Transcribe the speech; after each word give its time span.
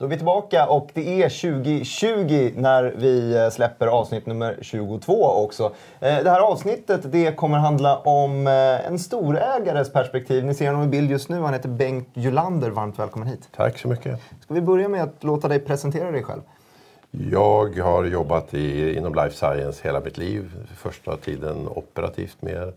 Då 0.00 0.06
är 0.06 0.10
vi 0.10 0.16
tillbaka 0.16 0.66
och 0.66 0.90
det 0.94 1.22
är 1.22 1.28
2020 1.28 2.52
när 2.56 2.94
vi 2.96 3.36
eh, 3.36 3.50
släpper 3.50 3.86
avsnitt 3.86 4.26
nummer 4.26 4.58
22 4.60 5.24
också. 5.24 5.64
Eh, 6.00 6.22
det 6.24 6.30
här 6.30 6.40
avsnittet 6.40 7.00
det 7.12 7.36
kommer 7.36 7.58
handla 7.58 7.98
om 7.98 8.46
eh, 8.46 8.86
en 8.86 8.98
storägares 8.98 9.92
perspektiv. 9.92 10.44
Ni 10.44 10.54
ser 10.54 10.66
honom 10.66 10.82
i 10.82 10.86
bild 10.86 11.10
just 11.10 11.28
nu. 11.28 11.40
Han 11.40 11.52
heter 11.52 11.68
Bengt 11.68 12.08
Julander. 12.14 12.70
Varmt 12.70 12.98
välkommen 12.98 13.28
hit. 13.28 13.48
Tack 13.56 13.78
så 13.78 13.88
mycket. 13.88 14.20
Ska 14.40 14.54
vi 14.54 14.60
börja 14.60 14.88
med 14.88 15.02
att 15.02 15.24
låta 15.24 15.48
dig 15.48 15.58
presentera 15.60 16.10
dig 16.10 16.22
själv? 16.22 16.40
Jag 17.10 17.78
har 17.78 18.04
jobbat 18.04 18.54
i, 18.54 18.96
inom 18.96 19.14
life 19.14 19.36
science 19.36 19.80
hela 19.84 20.00
mitt 20.00 20.18
liv. 20.18 20.66
Första 20.76 21.16
tiden 21.16 21.68
operativt 21.68 22.42
mer 22.42 22.72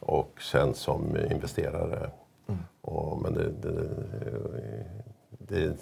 och 0.00 0.32
sen 0.52 0.74
som 0.74 1.16
investerare. 1.30 2.10
Mm. 2.48 2.60
Och, 2.80 3.22
men 3.22 3.34
det, 3.34 3.44
det, 3.44 3.72
det, 3.72 3.82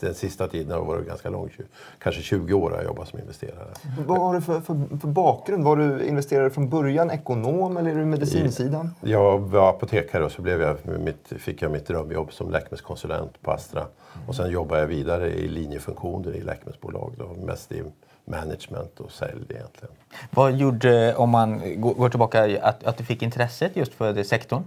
den 0.00 0.14
sista 0.14 0.48
tiden 0.48 0.72
har 0.72 0.84
varit 0.84 1.06
ganska 1.06 1.30
lång. 1.30 1.50
Kanske 1.98 2.22
20 2.22 2.54
år 2.54 2.70
har 2.70 2.76
jag 2.76 2.84
jobbat 2.84 3.08
som 3.08 3.18
investerare. 3.18 3.68
Vad 4.06 4.18
har 4.18 4.34
du 4.34 4.40
för, 4.40 4.60
för, 4.60 4.98
för, 5.00 5.08
bakgrund? 5.08 5.64
Var 5.64 5.76
du 5.76 6.06
investerare 6.06 6.50
från 6.50 6.68
början, 6.68 7.10
ekonom 7.10 7.76
eller 7.76 7.90
är 7.90 7.94
du 7.94 8.04
medicinsidan? 8.04 8.90
Jag 9.00 9.38
var 9.38 9.70
apotekare 9.70 10.24
och 10.24 10.32
så 10.32 10.42
blev 10.42 10.62
jag, 10.62 10.76
mitt, 11.00 11.32
fick 11.36 11.62
jag 11.62 11.70
mitt 11.70 11.86
drömjobb 11.86 12.32
som 12.32 12.50
läkemedelskonsulent 12.50 13.42
på 13.42 13.50
Astra. 13.50 13.80
Mm. 13.80 14.28
Och 14.28 14.34
sen 14.34 14.50
jobbade 14.50 14.80
jag 14.80 14.88
vidare 14.88 15.30
i 15.30 15.48
linjefunktioner 15.48 16.36
i 16.36 16.40
läkemedelsbolag. 16.40 17.12
Då, 17.18 17.46
mest 17.46 17.72
i 17.72 17.82
management 18.24 19.00
och 19.00 19.12
sälj 19.12 19.44
egentligen. 19.48 19.94
Vad 20.30 20.52
gjorde, 20.52 21.14
om 21.14 21.30
man 21.30 21.80
går 21.80 22.08
tillbaka, 22.08 22.62
att, 22.62 22.84
att 22.84 22.96
du 22.96 23.04
fick 23.04 23.22
intresset 23.22 23.76
just 23.76 23.94
för 23.94 24.12
det 24.12 24.24
sektorn? 24.24 24.62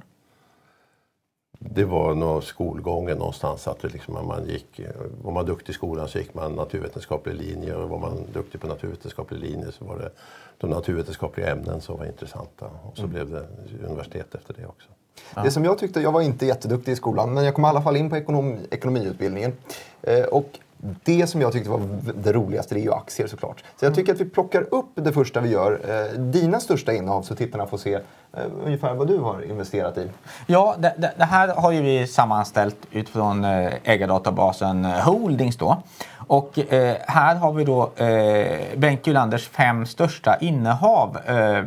Det 1.59 1.85
var 1.85 2.15
nog 2.15 2.43
skolgången 2.43 3.17
någonstans. 3.17 3.67
Att 3.67 3.83
liksom, 3.83 4.27
man 4.27 4.45
gick, 4.47 4.81
var 5.21 5.31
man 5.31 5.45
duktig 5.45 5.73
i 5.73 5.73
skolan 5.73 6.07
så 6.07 6.17
gick 6.19 6.33
man 6.33 6.55
naturvetenskaplig 6.55 7.35
linje 7.35 7.75
och 7.75 7.89
var 7.89 7.99
man 7.99 8.17
duktig 8.33 8.61
på 8.61 8.67
naturvetenskaplig 8.67 9.39
linje 9.39 9.71
så 9.71 9.85
var 9.85 9.97
det 9.97 10.09
de 10.57 10.69
naturvetenskapliga 10.69 11.51
ämnen 11.51 11.81
som 11.81 11.97
var 11.97 12.05
intressanta. 12.05 12.65
Och 12.83 12.97
så 12.97 13.03
mm. 13.03 13.13
blev 13.13 13.29
det 13.29 13.47
universitet 13.85 14.35
efter 14.35 14.53
det 14.53 14.65
också. 14.65 14.87
Ja. 15.35 15.43
Det 15.43 15.51
som 15.51 15.65
jag 15.65 15.77
tyckte, 15.77 16.01
jag 16.01 16.11
var 16.11 16.21
inte 16.21 16.45
jätteduktig 16.45 16.91
i 16.91 16.95
skolan, 16.95 17.33
men 17.33 17.43
jag 17.43 17.55
kom 17.55 17.65
i 17.65 17.67
alla 17.67 17.81
fall 17.81 17.95
in 17.95 18.09
på 18.09 18.17
ekonom, 18.17 18.57
ekonomiutbildningen. 18.71 19.53
Eh, 20.01 20.23
och 20.23 20.59
det 21.03 21.27
som 21.27 21.41
jag 21.41 21.51
tyckte 21.51 21.69
var 21.69 21.81
det 22.15 22.33
roligaste 22.33 22.75
det 22.75 22.81
är 22.81 22.83
ju 22.83 22.93
aktier 22.93 23.27
såklart. 23.27 23.63
Så 23.79 23.85
jag 23.85 23.95
tycker 23.95 24.13
att 24.13 24.21
vi 24.21 24.25
plockar 24.25 24.73
upp 24.73 24.89
det 24.95 25.13
första 25.13 25.41
vi 25.41 25.49
gör. 25.49 25.81
Eh, 25.87 26.19
dina 26.19 26.59
största 26.59 26.93
innehav 26.93 27.21
så 27.21 27.35
tittarna 27.35 27.67
får 27.67 27.77
se 27.77 27.99
Eh, 28.37 28.45
ungefär 28.65 28.93
vad 28.93 29.07
du 29.07 29.17
har 29.17 29.49
investerat 29.49 29.97
i. 29.97 30.11
Ja, 30.47 30.75
det, 30.77 30.93
det, 30.97 31.13
det 31.17 31.25
här 31.25 31.47
har 31.47 31.71
ju 31.71 31.81
vi 31.81 32.07
sammanställt 32.07 32.77
utifrån 32.91 33.43
eh, 33.43 33.73
ägardatabasen 33.83 34.85
eh, 34.85 34.91
Holdings 34.91 35.57
då. 35.57 35.83
Och 36.27 36.73
eh, 36.73 36.95
här 37.07 37.35
har 37.35 37.53
vi 37.53 37.63
då 37.63 37.91
eh, 37.95 38.77
Bengt 38.77 39.07
Gylanders 39.07 39.47
fem 39.47 39.85
största 39.85 40.37
innehav. 40.41 41.17
Eh, 41.25 41.63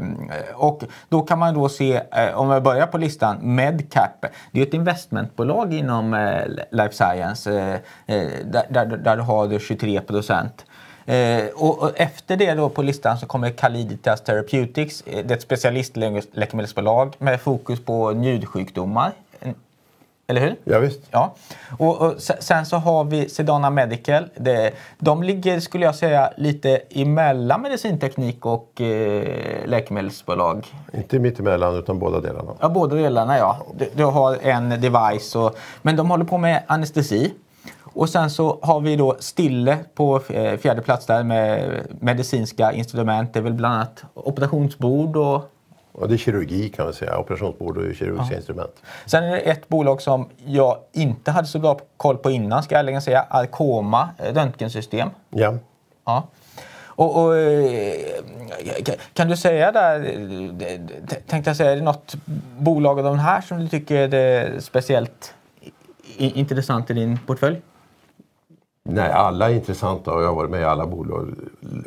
och 0.54 0.82
då 1.08 1.22
kan 1.22 1.38
man 1.38 1.54
då 1.54 1.68
se, 1.68 2.00
eh, 2.12 2.34
om 2.34 2.48
vi 2.48 2.60
börjar 2.60 2.86
på 2.86 2.98
listan, 2.98 3.36
Medcap. 3.42 4.24
Det 4.52 4.60
är 4.60 4.66
ett 4.66 4.74
investmentbolag 4.74 5.74
inom 5.74 6.14
eh, 6.14 6.46
life 6.70 6.94
science 6.94 7.80
eh, 8.06 8.16
där, 8.44 8.66
där, 8.68 8.86
där 8.86 9.16
du 9.16 9.22
har 9.22 9.58
23 9.58 10.00
procent. 10.00 10.64
Eh, 11.06 11.44
och, 11.54 11.82
och, 11.82 11.90
efter 11.96 12.36
det 12.36 12.54
då 12.54 12.68
på 12.68 12.82
listan 12.82 13.18
så 13.18 13.26
kommer 13.26 13.50
Caliditas 13.50 14.20
Therapeutics. 14.20 15.02
Det 15.06 15.30
är 15.30 15.32
ett 15.32 15.42
specialistläkemedelsbolag 15.42 17.14
med 17.18 17.40
fokus 17.40 17.84
på 17.84 18.10
njursjukdomar. 18.10 19.12
Eller 20.26 20.40
hur? 20.40 20.56
Ja, 20.64 20.78
visst. 20.78 21.00
Ja. 21.10 21.34
Och, 21.78 22.02
och 22.02 22.14
sen 22.18 22.66
så 22.66 22.76
har 22.76 23.04
vi 23.04 23.28
Sedana 23.28 23.70
Medical. 23.70 24.28
Det, 24.36 24.72
de 24.98 25.22
ligger, 25.22 25.60
skulle 25.60 25.84
jag 25.84 25.94
säga, 25.94 26.32
lite 26.36 26.80
emellan 26.90 27.62
medicinteknik 27.62 28.46
och 28.46 28.80
eh, 28.80 29.66
läkemedelsbolag. 29.66 30.66
Inte 30.92 31.18
mitt 31.18 31.38
emellan, 31.38 31.76
utan 31.76 31.98
båda 31.98 32.20
delarna. 32.20 32.52
Ja, 32.60 32.68
båda 32.68 32.96
delarna 32.96 33.38
ja. 33.38 33.58
Du, 33.74 33.88
du 33.94 34.04
har 34.04 34.38
en 34.42 34.68
device, 34.68 35.36
och, 35.36 35.58
men 35.82 35.96
de 35.96 36.10
håller 36.10 36.24
på 36.24 36.38
med 36.38 36.62
anestesi. 36.66 37.32
Och 37.94 38.08
sen 38.08 38.30
så 38.30 38.58
har 38.62 38.80
vi 38.80 38.96
då 38.96 39.16
Stille 39.18 39.78
på 39.94 40.20
eh, 40.28 40.58
fjärde 40.58 40.82
plats 40.82 41.06
där 41.06 41.24
med 41.24 41.80
medicinska 42.00 42.72
instrument. 42.72 43.32
Det 43.32 43.38
är 43.38 43.42
väl 43.42 43.52
bland 43.52 43.74
annat 43.74 44.04
operationsbord 44.14 45.16
och 45.16 45.48
Ja, 46.00 46.06
det 46.06 46.14
är 46.14 46.18
kirurgi 46.18 46.68
kan 46.68 46.84
man 46.84 46.94
säga, 46.94 47.18
operationsbord 47.18 47.76
och 47.76 47.94
kirurgiska 47.94 48.34
ja. 48.34 48.36
instrument. 48.36 48.82
Sen 49.06 49.24
är 49.24 49.30
det 49.30 49.38
ett 49.38 49.68
bolag 49.68 50.02
som 50.02 50.28
jag 50.44 50.78
inte 50.92 51.30
hade 51.30 51.46
så 51.48 51.58
bra 51.58 51.78
koll 51.96 52.16
på 52.16 52.30
innan, 52.30 52.62
ska 52.62 52.74
jag 52.74 52.80
ärligen 52.80 53.02
säga. 53.02 53.26
Arcoma 53.30 54.08
röntgensystem. 54.18 55.08
Ja. 55.30 55.54
ja. 56.04 56.28
Och, 56.94 57.24
och, 57.24 57.36
eh, 57.36 57.96
kan 59.12 59.28
du 59.28 59.36
säga 59.36 59.72
där, 59.72 60.00
tänkte 61.26 61.50
jag 61.50 61.56
säga, 61.56 61.70
är 61.70 61.76
det 61.76 61.82
något 61.82 62.14
bolag 62.58 62.98
av 62.98 63.04
de 63.04 63.18
här 63.18 63.40
som 63.40 63.60
du 63.60 63.68
tycker 63.68 64.14
är 64.14 64.60
speciellt 64.60 65.34
intressant 66.16 66.90
i 66.90 66.94
din 66.94 67.18
portfölj? 67.26 67.60
Nej, 68.84 69.10
alla 69.10 69.50
är 69.50 69.54
intressanta 69.54 70.12
och 70.12 70.22
jag 70.22 70.28
har 70.28 70.34
varit 70.34 70.50
med 70.50 70.60
i 70.60 70.64
alla 70.64 70.86
bolag 70.86 71.34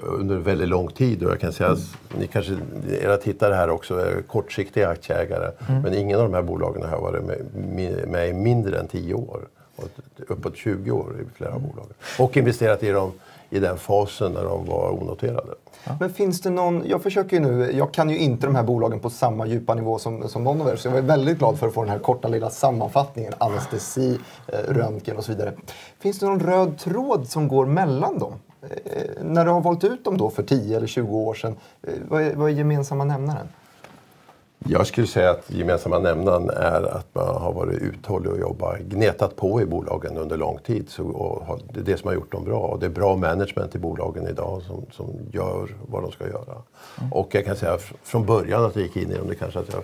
under 0.01 0.35
väldigt 0.35 0.67
lång 0.67 0.87
tid. 0.87 1.23
Och 1.23 1.31
jag 1.31 1.39
kan 1.39 1.53
säga 1.53 1.69
att 1.69 1.97
ni 2.17 2.27
kanske, 2.27 2.57
era 3.01 3.17
tittare 3.17 3.53
här 3.53 3.69
också 3.69 3.99
är 3.99 4.21
kortsiktiga 4.21 4.89
aktieägare. 4.89 5.51
Mm. 5.69 5.81
Men 5.81 5.93
ingen 5.93 6.19
av 6.19 6.23
de 6.23 6.33
här 6.33 6.41
bolagen 6.41 6.83
har 6.83 7.01
varit 7.01 7.23
med, 7.53 8.07
med 8.07 8.29
i 8.29 8.33
mindre 8.33 8.79
än 8.79 8.87
10 8.87 9.13
år. 9.13 9.47
Och 9.75 9.89
uppåt 10.27 10.55
20 10.57 10.91
år 10.91 11.15
i 11.21 11.37
flera 11.37 11.51
mm. 11.51 11.63
bolag. 11.63 11.87
Och 12.19 12.37
investerat 12.37 12.83
i 12.83 12.91
dem 12.91 13.11
i 13.49 13.59
den 13.59 13.77
fasen 13.77 14.31
när 14.31 14.43
de 14.43 14.65
var 14.65 14.89
onoterade. 14.89 15.53
Ja. 15.83 15.97
Men 15.99 16.13
finns 16.13 16.41
det 16.41 16.49
någon, 16.49 16.83
jag 16.87 17.03
försöker 17.03 17.37
ju 17.37 17.43
nu, 17.43 17.71
jag 17.71 17.93
kan 17.93 18.09
ju 18.09 18.17
inte 18.17 18.47
de 18.47 18.55
här 18.55 18.63
bolagen 18.63 18.99
på 18.99 19.09
samma 19.09 19.45
djupa 19.45 19.75
nivå 19.75 19.99
som, 19.99 20.29
som 20.29 20.43
någon 20.43 20.61
av 20.61 20.67
er, 20.67 20.75
så 20.75 20.87
jag 20.87 20.93
var 20.93 21.01
väldigt 21.01 21.37
glad 21.37 21.59
för 21.59 21.67
att 21.67 21.73
få 21.73 21.81
den 21.81 21.91
här 21.91 21.99
korta 21.99 22.27
lilla 22.27 22.49
sammanfattningen, 22.49 23.33
anestesi, 23.37 24.19
eh, 24.47 24.73
röntgen 24.73 25.17
och 25.17 25.23
så 25.23 25.31
vidare. 25.31 25.53
Finns 25.99 26.19
det 26.19 26.25
någon 26.25 26.39
röd 26.39 26.77
tråd 26.77 27.27
som 27.27 27.47
går 27.47 27.65
mellan 27.65 28.19
dem? 28.19 28.33
Eh, 28.61 29.23
när 29.23 29.45
du 29.45 29.51
har 29.51 29.61
valt 29.61 29.83
ut 29.83 30.03
dem 30.03 30.17
då 30.17 30.29
för 30.29 30.43
10 30.43 30.77
eller 30.77 30.87
20 30.87 31.17
år 31.17 31.33
sedan, 31.33 31.55
eh, 31.83 31.93
vad, 32.09 32.21
är, 32.21 32.35
vad 32.35 32.49
är 32.49 32.53
gemensamma 32.53 33.03
nämnaren? 33.03 33.47
Jag 34.59 34.87
skulle 34.87 35.07
säga 35.07 35.31
att 35.31 35.51
gemensamma 35.51 35.99
nämnaren 35.99 36.49
är 36.49 36.97
att 36.97 37.15
man 37.15 37.41
har 37.41 37.53
varit 37.53 37.81
uthållig 37.81 38.31
och 38.31 38.39
jobbat, 38.39 38.79
gnetat 38.79 39.35
på 39.35 39.61
i 39.61 39.65
bolagen 39.65 40.17
under 40.17 40.37
lång 40.37 40.57
tid. 40.57 40.89
Så, 40.89 41.03
och 41.03 41.59
det 41.73 41.79
är 41.79 41.83
det 41.83 41.97
som 41.97 42.07
har 42.07 42.15
gjort 42.15 42.31
dem 42.31 42.43
bra. 42.43 42.59
Och 42.59 42.79
det 42.79 42.85
är 42.85 42.89
bra 42.89 43.15
management 43.15 43.75
i 43.75 43.79
bolagen 43.79 44.27
idag 44.27 44.61
som, 44.61 44.85
som 44.91 45.07
gör 45.31 45.75
vad 45.87 46.03
de 46.03 46.11
ska 46.11 46.27
göra. 46.27 46.61
Mm. 46.99 47.13
Och 47.13 47.35
jag 47.35 47.45
kan 47.45 47.55
säga 47.55 47.77
från 48.03 48.25
början 48.25 48.65
att 48.65 48.75
jag 48.75 48.83
gick 48.83 48.97
in 48.97 49.11
i 49.11 49.15
dem, 49.15 49.27
det 49.27 49.35
kanske 49.35 49.59
att 49.59 49.73
jag, 49.73 49.83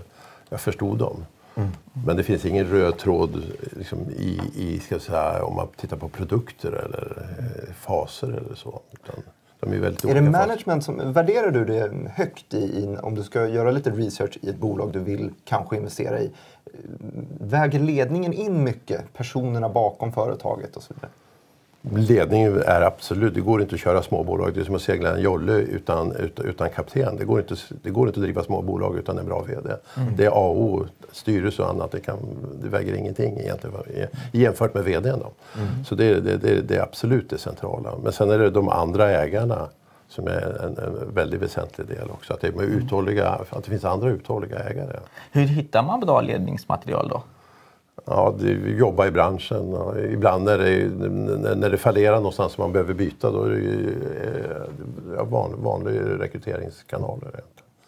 jag 0.49 0.61
förstod 0.61 0.97
dem. 0.97 1.25
Mm. 1.55 1.69
Men 2.05 2.17
det 2.17 2.23
finns 2.23 2.45
ingen 2.45 2.67
röd 2.67 2.97
tråd 2.97 3.43
liksom, 3.77 3.99
i, 4.09 4.39
i 4.55 4.79
ska 4.79 4.99
säga, 4.99 5.43
om 5.43 5.55
man 5.55 5.67
tittar 5.77 5.97
på 5.97 6.09
produkter 6.09 6.71
eller 6.71 7.35
eh, 7.39 7.73
faser 7.73 8.27
eller 8.27 8.55
så. 8.55 8.81
Utan, 8.91 9.23
de 9.61 9.73
är 9.73 9.79
väldigt 9.79 10.05
är 10.05 10.13
det 10.13 10.22
management 10.22 10.83
som, 10.83 11.13
värderar 11.13 11.51
du 11.51 11.66
det 11.66 11.91
högt 12.13 12.53
i, 12.53 12.57
i, 12.57 12.97
om 13.01 13.16
du 13.16 13.23
ska 13.23 13.47
göra 13.47 13.72
lite 13.72 13.89
research 13.89 14.38
i 14.41 14.49
ett 14.49 14.57
bolag 14.57 14.91
du 14.94 14.99
vill 14.99 15.31
kanske 15.45 15.77
investera 15.77 16.19
i? 16.19 16.31
Väger 17.39 17.79
ledningen 17.79 18.33
in 18.33 18.63
mycket? 18.63 19.13
Personerna 19.13 19.69
bakom 19.69 20.11
företaget 20.11 20.75
och 20.75 20.83
så 20.83 20.94
vidare? 20.94 21.11
Ledningen 21.81 22.62
är 22.66 22.81
absolut, 22.81 23.34
det 23.34 23.42
går 23.42 23.62
inte 23.62 23.75
att 23.75 23.81
köra 23.81 24.03
småbolag. 24.03 24.53
Det 24.53 24.59
är 24.59 24.64
som 24.64 24.75
att 24.75 24.81
segla 24.81 25.16
en 25.16 25.22
jolle 25.22 25.54
utan, 25.54 26.12
utan, 26.16 26.45
utan 26.45 26.69
kapten. 26.69 27.16
Det 27.18 27.25
går, 27.25 27.39
inte, 27.39 27.56
det 27.83 27.89
går 27.89 28.07
inte 28.07 28.19
att 28.19 28.24
driva 28.24 28.44
småbolag 28.44 28.98
utan 28.98 29.18
en 29.18 29.25
bra 29.25 29.42
VD. 29.42 29.69
Mm. 29.98 30.16
Det 30.16 30.25
är 30.25 30.30
A 30.30 30.48
och 30.48 30.62
O, 30.62 30.86
styrelse 31.12 31.62
och 31.62 31.69
annat. 31.69 31.92
Det, 31.92 32.00
kan, 32.00 32.18
det 32.63 32.69
väger 32.69 32.94
ingenting 32.94 33.39
egentligen 33.39 34.07
jämfört 34.31 34.74
med 34.74 34.83
VDn. 34.83 35.19
Då. 35.19 35.31
Mm. 35.57 35.83
Så 35.86 35.95
det, 35.95 36.19
det, 36.19 36.38
det, 36.38 36.62
det, 36.62 36.75
är 36.75 36.81
absolut 36.81 37.30
det 37.30 37.38
centrala. 37.38 37.94
Men 38.04 38.12
sen 38.12 38.30
är 38.30 38.39
det 38.39 38.50
de 38.50 38.69
andra 38.69 39.10
ägarna 39.10 39.69
som 40.07 40.27
är 40.27 40.63
en, 40.63 40.77
en 40.77 41.13
väldigt 41.13 41.42
väsentlig 41.42 41.88
del 41.88 42.10
också. 42.10 42.34
Att 42.34 42.42
det, 42.42 42.48
är 42.48 42.62
uthålliga, 42.62 43.27
att 43.27 43.63
det 43.63 43.69
finns 43.69 43.86
andra 43.86 44.10
uthålliga 44.10 44.60
ägare. 44.60 45.00
Hur 45.31 45.45
hittar 45.45 45.84
man 45.84 46.00
bra 46.00 46.22
ledningsmaterial 46.22 47.07
då? 47.07 47.24
Ja, 48.06 48.36
vi 48.39 48.75
jobbar 48.77 49.06
i 49.06 49.12
branschen. 49.12 49.74
Och 49.74 50.00
ibland 50.00 50.45
när 50.45 50.57
det, 50.57 51.56
när 51.56 51.69
det 51.69 51.77
fallerar 51.77 52.15
någonstans 52.15 52.53
som 52.53 52.62
man 52.62 52.71
behöver 52.71 52.94
byta 52.94 53.31
då 53.31 53.44
är 53.44 53.50
det 53.50 53.65
ja, 55.15 55.24
van, 55.24 55.63
vanliga 55.63 56.01
rekryteringskanaler. 56.01 57.42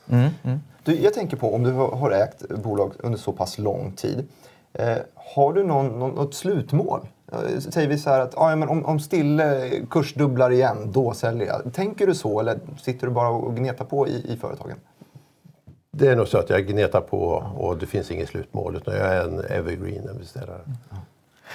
Mm, 0.10 0.30
mm. 0.44 0.60
Du, 0.84 0.96
jag 0.96 1.14
tänker 1.14 1.38
på 1.38 1.56
om 1.56 1.64
du 1.64 1.72
har 1.72 2.12
ägt 2.12 2.50
bolag 2.50 2.94
under 3.00 3.20
så 3.20 3.32
pass 3.32 3.58
lång 3.58 3.92
tid. 3.92 4.28
Eh, 4.74 4.98
har 5.16 5.54
du 5.54 5.64
någon, 5.64 6.00
någon, 6.00 6.12
något 6.12 6.34
slutmål? 6.34 7.00
Eh, 7.32 7.60
säger 7.60 7.88
vi 7.88 7.98
så 7.98 8.10
här 8.10 8.20
att 8.20 8.38
ah, 8.38 8.50
ja, 8.50 8.56
men 8.56 8.70
om, 8.70 8.86
om 8.86 9.00
Stille 9.00 9.70
kursdubblar 9.90 10.52
igen, 10.52 10.92
då 10.92 11.14
säljer 11.14 11.48
jag. 11.48 11.74
Tänker 11.74 12.08
du 12.08 12.16
så 12.16 12.40
eller 12.40 12.60
sitter 12.82 13.08
du 13.08 13.14
bara 13.14 13.30
och 13.30 13.56
gnetar 13.56 13.86
på 13.86 14.08
i, 14.08 14.34
i 14.34 14.38
företagen? 14.38 14.78
Det 15.96 16.08
är 16.08 16.16
nog 16.16 16.28
så 16.28 16.38
att 16.38 16.50
jag 16.50 16.68
gnetar 16.68 17.02
på 17.02 17.44
och 17.58 17.78
det 17.78 17.86
finns 17.86 18.12
inget 18.12 18.30
slutmål 18.30 18.76
utan 18.76 18.94
jag 18.94 19.16
är 19.16 19.22
en 19.22 19.40
evergreen 19.40 20.10
investerare. 20.10 20.60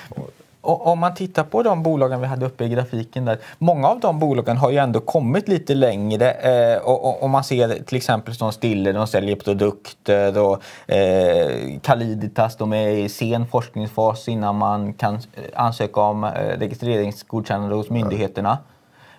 Och, 0.08 0.30
och, 0.60 0.86
om 0.86 0.98
man 0.98 1.14
tittar 1.14 1.44
på 1.44 1.62
de 1.62 1.82
bolagen 1.82 2.20
vi 2.20 2.26
hade 2.26 2.46
uppe 2.46 2.64
i 2.64 2.68
grafiken 2.68 3.24
där. 3.24 3.38
Många 3.58 3.88
av 3.88 4.00
de 4.00 4.18
bolagen 4.18 4.56
har 4.56 4.70
ju 4.70 4.76
ändå 4.76 5.00
kommit 5.00 5.48
lite 5.48 5.74
längre. 5.74 6.30
Eh, 6.30 6.78
och, 6.82 7.22
och, 7.22 7.30
man 7.30 7.44
ser 7.44 7.82
till 7.82 7.96
exempel 7.96 8.34
som 8.34 8.52
Stille, 8.52 8.92
de 8.92 9.06
säljer 9.06 9.36
produkter 9.36 10.38
och 10.38 10.62
eh, 10.92 11.78
Caliditas, 11.82 12.56
de 12.56 12.72
är 12.72 12.88
i 12.88 13.08
sen 13.08 13.46
forskningsfas 13.46 14.28
innan 14.28 14.56
man 14.56 14.92
kan 14.92 15.18
ansöka 15.54 16.00
om 16.00 16.24
eh, 16.24 16.30
registreringsgodkännande 16.58 17.74
hos 17.74 17.90
myndigheterna. 17.90 18.50
Eh, 18.50 18.58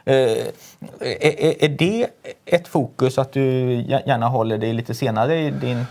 är, 0.10 1.64
är 1.64 1.70
det 1.70 2.08
ett 2.46 2.68
fokus 2.68 3.18
att 3.18 3.32
du 3.32 3.42
gärna 3.82 4.28
håller 4.28 4.58
dig 4.58 4.74
lite 4.74 4.94
senare 4.94 5.40
i 5.40 5.52
din 5.52 5.86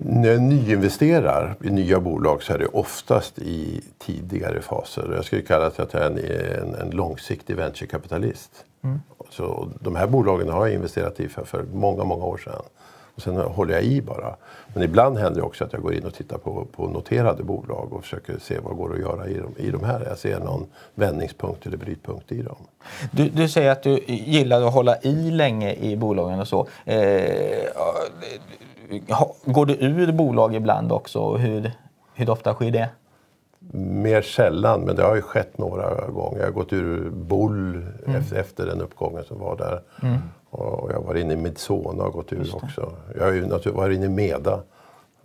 när 0.00 0.28
jag 0.28 0.42
nyinvesterar 0.42 1.56
i 1.64 1.70
nya 1.70 2.00
bolag 2.00 2.42
så 2.42 2.52
är 2.52 2.58
det 2.58 2.66
oftast 2.66 3.38
i 3.38 3.80
tidigare 3.98 4.60
faser. 4.60 5.12
Jag 5.14 5.24
skulle 5.24 5.42
kalla 5.42 5.70
det 5.70 5.82
att 5.82 5.92
jag 5.92 6.02
är 6.02 6.06
en, 6.06 6.18
en, 6.18 6.74
en 6.74 6.90
långsiktig 6.90 7.56
venturekapitalist. 7.56 8.64
Mm. 8.82 9.00
Så 9.30 9.68
de 9.80 9.96
här 9.96 10.06
bolagen 10.06 10.48
har 10.48 10.66
jag 10.66 10.74
investerat 10.74 11.20
i 11.20 11.28
för, 11.28 11.44
för 11.44 11.64
många, 11.72 12.04
många 12.04 12.24
år 12.24 12.38
sedan. 12.38 12.62
Och 13.18 13.24
sen 13.24 13.36
håller 13.36 13.74
jag 13.74 13.82
i 13.82 14.02
bara. 14.02 14.36
Men 14.74 14.82
ibland 14.82 15.18
händer 15.18 15.40
det 15.40 15.46
också 15.46 15.64
att 15.64 15.72
jag 15.72 15.82
går 15.82 15.94
in 15.94 16.04
och 16.04 16.14
tittar 16.14 16.38
på, 16.38 16.66
på 16.76 16.86
noterade 16.86 17.42
bolag 17.42 17.92
och 17.92 18.02
försöker 18.02 18.38
se 18.38 18.58
vad 18.62 18.76
går 18.76 18.92
att 18.94 19.00
göra 19.00 19.28
i 19.28 19.34
de, 19.34 19.62
i 19.62 19.70
de 19.70 19.84
här. 19.84 20.04
Jag 20.08 20.18
ser 20.18 20.40
någon 20.40 20.66
vändningspunkt 20.94 21.66
eller 21.66 21.76
brytpunkt 21.76 22.32
i 22.32 22.42
dem. 22.42 22.56
Du, 23.10 23.28
du 23.28 23.48
säger 23.48 23.70
att 23.70 23.82
du 23.82 23.98
gillar 24.06 24.62
att 24.62 24.72
hålla 24.72 24.96
i 25.02 25.30
länge 25.30 25.74
i 25.74 25.96
bolagen 25.96 26.40
och 26.40 26.48
så. 26.48 26.66
Eh, 26.84 26.94
Går 29.44 29.66
du 29.66 29.74
ur 29.74 30.12
bolag 30.12 30.54
ibland 30.54 30.92
också? 30.92 31.36
Hur, 31.36 31.72
hur 32.14 32.30
ofta 32.30 32.54
sker 32.54 32.70
det? 32.70 32.88
Mer 33.72 34.22
sällan, 34.22 34.80
men 34.80 34.96
det 34.96 35.02
har 35.02 35.16
ju 35.16 35.22
skett 35.22 35.58
några 35.58 36.06
gånger. 36.06 36.38
Jag 36.38 36.46
har 36.46 36.52
gått 36.52 36.72
ur 36.72 37.10
Bull 37.10 37.86
mm. 38.06 38.22
efter, 38.36 38.66
den 38.66 38.80
uppgången 38.80 39.24
som 39.24 39.38
var 39.38 39.56
där. 39.56 39.82
Mm. 40.02 40.18
Och 40.50 40.90
jag 40.92 41.00
var 41.00 41.14
inne 41.14 41.32
i 41.32 41.36
Midsona 41.36 42.04
och 42.04 42.12
gått 42.12 42.32
ur 42.32 42.54
också. 42.54 42.92
Jag 43.16 43.24
har 43.24 43.32
ju 43.32 43.70
varit 43.72 43.96
inne 43.96 44.06
i 44.06 44.08
Meda. 44.08 44.60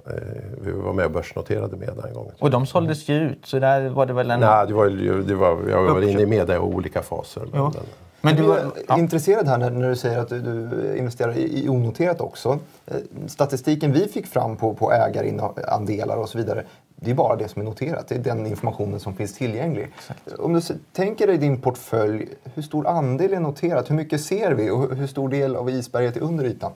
Eh, 0.08 0.14
vi 0.62 0.72
var 0.72 0.94
med 0.94 1.06
och 1.06 1.12
börsnoterade 1.12 1.78
Meda 1.78 2.08
en 2.08 2.14
gång. 2.14 2.32
Och 2.40 2.50
de 2.50 2.66
såldes 2.66 3.10
ju 3.10 3.16
ut, 3.16 3.46
så 3.46 3.60
där 3.60 3.90
var 3.90 4.06
det 4.06 4.14
väl 4.14 4.32
en... 4.32 4.40
Nej, 4.40 4.68
det 4.68 4.74
var, 4.74 4.90
det 5.24 5.36
var, 5.36 5.58
jag 5.70 5.84
var 5.84 6.02
inne 6.02 6.22
i 6.22 6.26
Meda 6.26 6.56
i 6.56 6.60
olika 6.60 7.02
faser. 7.02 7.44
Men, 7.52 7.62
men, 7.62 7.74
men 8.22 8.36
du 8.36 8.54
är 8.54 8.66
ja. 8.88 8.98
intresserad 8.98 9.48
här 9.48 9.58
när, 9.58 9.90
du 9.90 9.96
säger 9.96 10.20
att 10.20 10.30
du, 10.30 10.96
investerar 10.98 11.38
i, 11.38 11.66
i 11.66 11.70
onoterat 11.70 12.22
också. 12.22 12.60
Eh, 12.86 12.96
statistiken 13.28 13.92
vi 13.92 14.08
fick 14.08 14.28
fram 14.28 14.58
på, 14.58 14.74
på 14.74 14.92
ägarandelar 14.92 16.18
och 16.18 16.30
så 16.30 16.38
vidare, 16.38 16.64
det 17.04 17.12
är 17.12 17.16
bara 17.16 17.36
det 17.36 17.48
som 17.48 17.62
är 17.62 17.66
noterat. 17.66 18.08
Det 18.08 18.16
är 18.16 18.20
den 18.20 18.46
informationen 18.46 19.00
som 19.00 19.16
finns 19.16 19.34
tillgänglig. 19.34 19.92
Exakt. 19.98 20.34
Om 20.40 20.54
du 20.54 20.62
tänker 20.94 21.28
dig 21.28 21.38
din 21.38 21.62
portfölj, 21.62 22.28
hur 22.44 22.62
stor 22.62 22.88
andel 22.88 23.34
är 23.34 23.40
noterat? 23.40 23.90
Hur 23.90 23.96
mycket 23.96 24.22
ser 24.22 24.52
vi 24.52 24.70
och 24.70 24.96
hur 24.96 25.08
stor 25.08 25.30
del 25.30 25.56
av 25.56 25.70
isberget 25.70 26.18
är 26.18 26.22
under 26.22 26.46
ytan? 26.46 26.72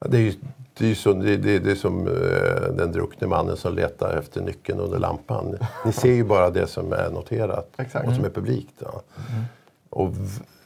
Ja, 0.00 0.08
det, 0.08 0.16
är 0.16 0.20
ju, 0.20 0.34
det, 0.78 0.90
är 0.90 0.94
så, 0.94 1.12
det, 1.12 1.36
det, 1.36 1.58
det 1.58 1.70
är 1.70 1.74
som 1.74 2.06
uh, 2.06 2.76
den 2.76 2.92
druckne 2.92 3.26
mannen 3.26 3.56
som 3.56 3.74
letar 3.74 4.16
efter 4.18 4.40
nyckeln 4.40 4.80
under 4.80 4.98
lampan. 4.98 5.58
Ni 5.84 5.92
ser 5.92 6.12
ju 6.12 6.24
bara 6.24 6.50
det 6.50 6.66
som 6.66 6.92
är 6.92 7.10
noterat 7.10 7.70
Exakt. 7.76 8.08
och 8.08 8.14
som 8.14 8.24
är 8.24 8.30
publikt. 8.30 8.82
Mm. 8.82 9.44
Och 9.90 10.12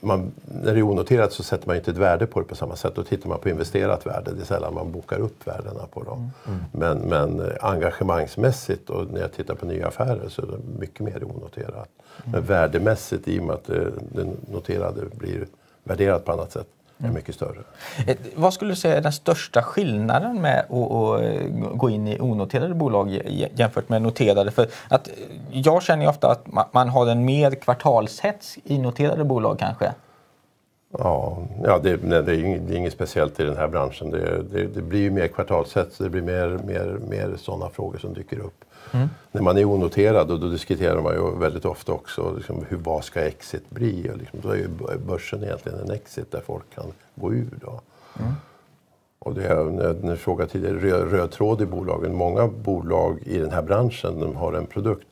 man, 0.02 0.32
när 0.44 0.72
det 0.74 0.78
är 0.78 0.82
onoterat 0.82 1.32
så 1.32 1.42
sätter 1.42 1.66
man 1.66 1.76
inte 1.76 1.90
ett 1.90 1.96
värde 1.96 2.26
på 2.26 2.40
det 2.40 2.46
på 2.46 2.54
samma 2.54 2.76
sätt. 2.76 2.94
Då 2.94 3.04
tittar 3.04 3.28
man 3.28 3.38
på 3.38 3.48
investerat 3.48 4.06
värde. 4.06 4.32
Det 4.32 4.40
är 4.40 4.44
sällan 4.44 4.74
man 4.74 4.92
bokar 4.92 5.18
upp 5.18 5.46
värdena 5.46 5.86
på 5.92 6.02
dem. 6.02 6.30
Mm. 6.46 6.60
Men, 6.72 6.98
men 6.98 7.40
eh, 7.40 7.52
engagemangsmässigt 7.60 8.90
och 8.90 9.10
när 9.12 9.20
jag 9.20 9.32
tittar 9.32 9.54
på 9.54 9.66
nya 9.66 9.88
affärer 9.88 10.28
så 10.28 10.42
är 10.42 10.46
det 10.46 10.78
mycket 10.78 11.00
mer 11.00 11.24
onoterat. 11.24 11.88
Mm. 12.24 12.32
Men 12.32 12.42
värdemässigt 12.42 13.28
i 13.28 13.40
och 13.40 13.44
med 13.44 13.54
att 13.54 13.64
det, 13.64 13.90
det 14.12 14.26
noterade 14.52 15.02
blir 15.12 15.46
värderat 15.84 16.24
på 16.24 16.32
annat 16.32 16.52
sätt 16.52 16.68
är 17.04 17.08
mm. 17.08 17.14
mycket 17.14 17.34
större. 17.34 17.58
Eh, 18.06 18.16
vad 18.34 18.54
skulle 18.54 18.72
du 18.72 18.76
säga 18.76 18.96
är 18.96 19.00
den 19.00 19.12
största 19.12 19.62
skillnaden 19.62 20.40
med 20.40 20.58
att 20.58 21.20
eh, 21.20 21.48
gå 21.74 21.90
in 21.90 22.08
i 22.08 22.20
onoterade 22.20 22.74
bolag 22.74 23.20
jämfört 23.54 23.88
med 23.88 24.02
noterade? 24.02 24.50
För 24.50 24.66
att 24.88 25.08
eh, 25.08 25.14
jag 25.50 25.82
känner 25.82 26.08
ofta 26.08 26.30
att 26.30 26.72
man 26.72 26.88
har 26.88 27.06
en 27.06 27.24
mer 27.24 27.50
kvartalshets 27.54 28.58
i 28.64 28.78
noterade 28.78 29.24
bolag 29.24 29.58
kanske. 29.58 29.92
Ja, 30.98 31.38
ja 31.64 31.78
det, 31.78 32.02
nej, 32.02 32.22
det, 32.22 32.32
är 32.32 32.44
inget, 32.44 32.68
det 32.68 32.74
är 32.74 32.76
inget 32.78 32.92
speciellt 32.92 33.40
i 33.40 33.44
den 33.44 33.56
här 33.56 33.68
branschen. 33.68 34.10
Det, 34.10 34.42
det, 34.74 34.82
blir 34.82 35.00
ju 35.00 35.10
mer 35.10 35.28
kvartalshets, 35.28 35.98
det 35.98 36.10
blir 36.10 36.22
mer, 36.22 36.60
mer, 36.64 36.98
mer 37.08 37.34
sådana 37.36 37.70
frågor 37.70 37.98
som 37.98 38.14
dyker 38.14 38.38
upp. 38.38 38.64
Mm. 38.92 39.08
När 39.32 39.42
man 39.42 39.58
är 39.58 39.64
onoterad 39.64 40.30
och 40.30 40.40
då 40.40 40.48
diskuterar 40.48 41.00
man 41.00 41.14
ju 41.14 41.38
väldigt 41.38 41.64
ofta 41.64 41.92
också 41.92 42.34
liksom, 42.36 42.64
hur, 42.68 42.76
vad 42.76 43.04
ska 43.04 43.20
exit 43.20 43.70
bli? 43.70 44.10
Och 44.12 44.18
liksom, 44.18 44.40
då 44.42 44.48
är 44.48 44.56
ju 44.56 44.68
börsen 45.06 45.44
egentligen 45.44 45.78
en 45.78 45.90
exit 45.90 46.32
där 46.32 46.40
folk 46.40 46.74
kan 46.74 46.92
gå 47.14 47.32
ur. 47.32 47.58
Då. 47.60 47.80
Mm. 48.18 48.32
Och 49.18 49.34
det 49.34 49.46
är, 49.46 50.16
frågade 50.16 50.50
tidigare, 50.50 50.78
röd, 50.78 51.12
röd 51.12 51.30
tråd 51.30 51.60
i 51.62 51.66
bolagen. 51.66 52.14
Många 52.14 52.48
bolag 52.48 53.18
i 53.26 53.38
den 53.38 53.50
här 53.50 53.62
branschen, 53.62 54.20
de 54.20 54.36
har 54.36 54.52
en 54.52 54.66
produkt, 54.66 55.06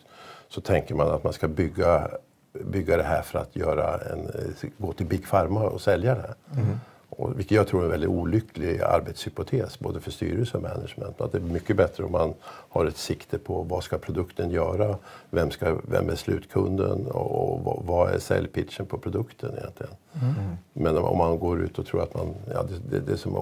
så 0.49 0.61
tänker 0.61 0.95
man 0.95 1.09
att 1.09 1.25
man 1.25 1.33
ska 1.33 1.49
bygga, 1.49 2.09
bygga 2.53 2.97
det 2.97 3.03
här 3.03 3.23
för 3.23 3.39
att 3.39 3.57
göra 3.57 3.99
en, 3.99 4.31
gå 4.79 4.93
till 4.93 5.07
Big 5.07 5.31
Pharma 5.31 5.63
och 5.63 5.81
sälja 5.81 6.15
det. 6.15 6.35
Mm. 6.61 6.81
Och, 7.11 7.39
vilket 7.39 7.57
jag 7.57 7.67
tror 7.67 7.81
är 7.81 7.85
en 7.85 7.91
väldigt 7.91 8.11
olycklig 8.11 8.81
arbetshypotes 8.83 9.79
både 9.79 10.01
för 10.01 10.11
styrelse 10.11 10.57
och 10.57 10.63
management. 10.63 11.21
Att 11.21 11.33
det 11.33 11.39
är 11.39 11.43
mycket 11.43 11.77
bättre 11.77 12.05
om 12.05 12.13
man 12.13 12.35
har 12.45 12.87
ett 12.87 12.97
sikte 12.97 13.39
på 13.39 13.63
vad 13.63 13.85
ska 13.85 13.99
produkten 13.99 14.51
göra, 14.51 14.97
vem, 15.31 15.51
ska, 15.51 15.77
vem 15.83 16.11
är 16.11 16.15
slutkunden 16.15 17.07
och, 17.07 17.67
och 17.67 17.83
vad 17.87 18.11
är 18.11 18.19
säljpitchen 18.19 18.87
på 18.87 18.99
produkten 18.99 19.55
egentligen. 19.59 19.93
Mm. 20.13 20.57
Men 20.73 20.97
om 20.97 21.19
man 21.19 21.39
går 21.39 21.61
ut 21.61 21.79
och 21.79 21.87
tror 21.87 22.03
att 22.03 22.15
man, 22.15 22.35
ja, 22.55 22.63
det, 22.63 22.75
det, 22.91 23.07
det 23.07 23.13
är 23.13 23.17
som 23.17 23.37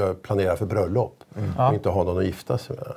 att 0.00 0.22
planera 0.22 0.56
för 0.56 0.66
bröllop 0.66 1.24
mm. 1.36 1.50
och 1.56 1.74
inte 1.74 1.88
ha 1.88 2.04
någon 2.04 2.18
att 2.18 2.24
gifta 2.26 2.58
sig 2.58 2.76
med. 2.76 2.92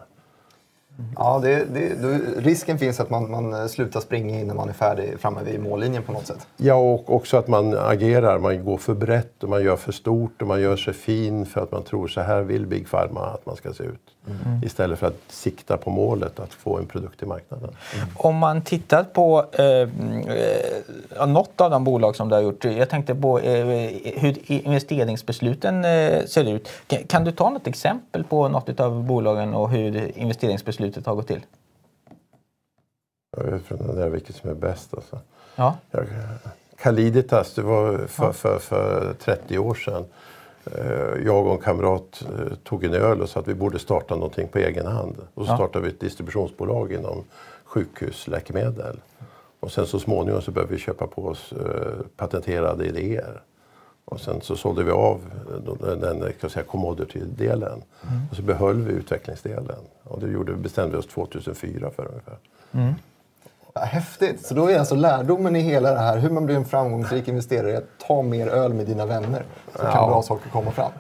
Ja, 1.16 1.40
det, 1.44 1.66
det, 1.66 1.96
risken 2.38 2.80
finns 2.80 3.00
att 3.00 3.10
man, 3.10 3.32
man 3.32 3.70
slutar 3.70 4.00
springa 4.00 4.40
innan 4.40 4.56
man 4.58 4.70
är 4.70 4.74
färdig 4.74 5.20
framme 5.20 5.40
vid 5.44 5.60
mållinjen 5.60 6.04
på 6.04 6.12
något 6.12 6.28
sätt. 6.28 6.48
Ja, 6.58 6.76
och 6.76 7.16
också 7.16 7.38
att 7.38 7.48
man 7.48 7.78
agerar. 7.78 8.40
Man 8.40 8.66
går 8.66 8.78
för 8.78 8.94
brett 8.94 9.44
och 9.44 9.50
man 9.50 9.64
gör 9.64 9.76
för 9.76 9.92
stort 9.92 10.42
och 10.42 10.48
man 10.48 10.62
gör 10.62 10.76
sig 10.76 10.94
fin 10.94 11.46
för 11.46 11.62
att 11.62 11.72
man 11.72 11.84
tror 11.84 12.08
så 12.08 12.22
här 12.22 12.42
vill 12.42 12.66
Big 12.66 12.92
Pharma 12.92 13.26
att 13.26 13.46
man 13.46 13.56
ska 13.56 13.74
se 13.74 13.84
ut. 13.84 14.02
Mm. 14.28 14.64
Istället 14.64 15.00
för 15.00 15.08
att 15.08 15.22
sikta 15.28 15.78
på 15.78 15.90
målet 15.90 16.40
att 16.40 16.54
få 16.54 16.78
en 16.78 16.86
produkt 16.86 17.24
i 17.24 17.26
marknaden. 17.26 17.70
Mm. 17.96 18.08
Om 18.16 18.36
man 18.36 18.62
tittar 18.62 19.04
på 19.04 19.46
eh, 19.52 19.66
eh, 19.66 21.28
något 21.28 21.62
av 21.62 21.72
de 21.72 21.84
bolag 21.84 22.16
som 22.16 22.30
du 22.30 22.36
har 22.36 22.42
gjort. 22.42 22.66
Jag 22.66 22.90
tänkte 22.90 23.16
på 23.16 23.40
eh, 23.40 23.66
hur 24.16 24.52
investeringsbesluten 24.52 25.86
eh, 25.86 26.26
ser 26.26 26.54
ut. 26.54 26.70
Kan, 26.88 27.04
kan, 27.04 27.24
du 27.24 27.32
ta 27.32 27.50
något 27.50 27.68
exempel 27.68 28.24
på 28.24 28.48
något 28.48 28.80
av 28.80 29.04
bolagen 29.04 29.54
och 29.54 29.70
hur 29.70 30.12
investeringsbeslutet 30.90 31.06
har 31.06 31.16
gått 31.16 31.28
till? 31.28 31.46
Jag 33.38 33.44
vet 33.44 33.72
inte 33.72 34.10
vilket 34.10 34.36
som 34.36 34.50
är 34.50 34.56
bäst. 34.56 34.94
Alltså. 34.94 35.20
Ja. 35.56 35.78
Jag, 35.92 36.08
Caliditas, 36.78 37.54
det 37.56 37.62
var 37.62 38.08
för, 38.08 38.26
ja. 38.26 38.34
för, 38.34 38.60
för 38.60 39.14
30 39.14 39.58
år 39.58 39.74
sedan. 39.74 40.06
Eh, 40.66 41.26
jag 41.26 41.46
och 41.46 41.54
en 41.54 41.62
kamrat 41.62 42.24
eh, 42.26 42.56
tog 42.64 42.84
en 42.84 42.94
öl 42.94 43.22
och 43.22 43.30
sa 43.30 43.40
att 43.40 43.48
vi 43.48 43.54
borde 43.54 43.80
starta 43.80 44.16
någonting 44.16 44.48
på 44.48 44.60
egen 44.60 44.86
hand. 44.88 45.18
Och 45.34 45.46
så 45.46 45.52
ja. 45.52 45.56
startade 45.56 45.86
vi 45.86 45.92
ett 45.92 46.00
distributionsbolag 46.00 46.94
inom 46.94 47.24
sjukhusläkemedel. 47.66 49.02
Och 49.60 49.72
sen 49.72 49.86
så 49.86 50.00
småningom 50.00 50.42
så 50.42 50.52
började 50.52 50.74
vi 50.74 50.80
köpa 50.80 51.08
på 51.08 51.26
oss 51.26 51.52
eh, 51.52 52.06
patenterade 52.18 52.86
idéer. 52.86 53.42
Och 54.10 54.20
sen 54.20 54.42
så 54.42 54.56
sålde 54.56 54.84
vi 54.84 54.92
av 54.92 55.22
den 56.02 56.34
commodity-delen. 56.68 57.84
Mm. 58.08 58.22
Och 58.30 58.36
så 58.36 58.42
behöll 58.42 58.82
vi 58.82 58.94
utvecklingsdelen. 58.94 59.80
Och 60.04 60.20
det 60.20 60.28
gjorde, 60.28 60.54
bestämde 60.54 60.92
vi 60.92 60.98
oss 60.98 61.08
2004 61.08 61.92
för 61.96 62.08
ungefär. 62.08 62.38
Mm. 62.72 62.94
Häftigt! 63.76 64.46
Så 64.46 64.54
då 64.54 64.68
är 64.68 64.80
alltså 64.80 64.96
lärdomen 64.96 65.56
i 65.56 65.60
hela 65.60 65.92
det 65.92 66.00
här, 66.00 66.18
hur 66.18 66.30
man 66.30 66.46
blir 66.46 66.56
en 66.56 66.66
framgångsrik 66.66 67.28
investerare, 67.28 67.78
att 67.78 68.08
ta 68.08 68.22
mer 68.22 68.48
öl 68.48 68.74
med 68.74 68.86
dina 68.86 69.06
vänner. 69.06 69.44
Så 69.76 69.84
ja. 69.84 69.92
kan 69.92 70.10
bra 70.10 70.22
saker 70.22 70.50
komma 70.50 70.72
fram. 70.72 70.92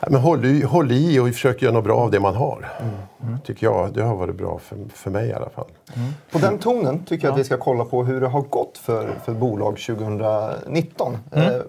Ja, 0.00 0.08
men 0.10 0.20
håll, 0.20 0.44
i, 0.44 0.62
håll 0.62 0.92
i 0.92 1.18
och 1.18 1.26
försök 1.26 1.62
göra 1.62 1.72
något 1.72 1.84
bra 1.84 1.96
av 1.96 2.10
det 2.10 2.20
man 2.20 2.34
har. 2.34 2.68
Mm. 2.80 2.94
Mm. 3.22 3.38
Tycker 3.40 3.66
jag. 3.66 3.92
Det 3.94 4.02
har 4.02 4.16
varit 4.16 4.36
bra 4.36 4.58
för, 4.58 4.78
för 4.94 5.10
mig 5.10 5.28
i 5.28 5.32
alla 5.32 5.48
fall. 5.48 5.66
Mm. 5.96 6.10
På 6.30 6.38
den 6.38 6.58
tonen 6.58 7.04
tycker 7.04 7.26
jag 7.26 7.32
att 7.32 7.40
vi 7.40 7.44
ska 7.44 7.56
kolla 7.56 7.84
på 7.84 8.04
hur 8.04 8.20
det 8.20 8.28
har 8.28 8.40
gått 8.40 8.78
för, 8.78 9.10
för 9.24 9.32
bolag 9.32 9.78
2019. 9.78 11.18
Mm. 11.32 11.48
Eh, 11.48 11.54
eh, 11.54 11.62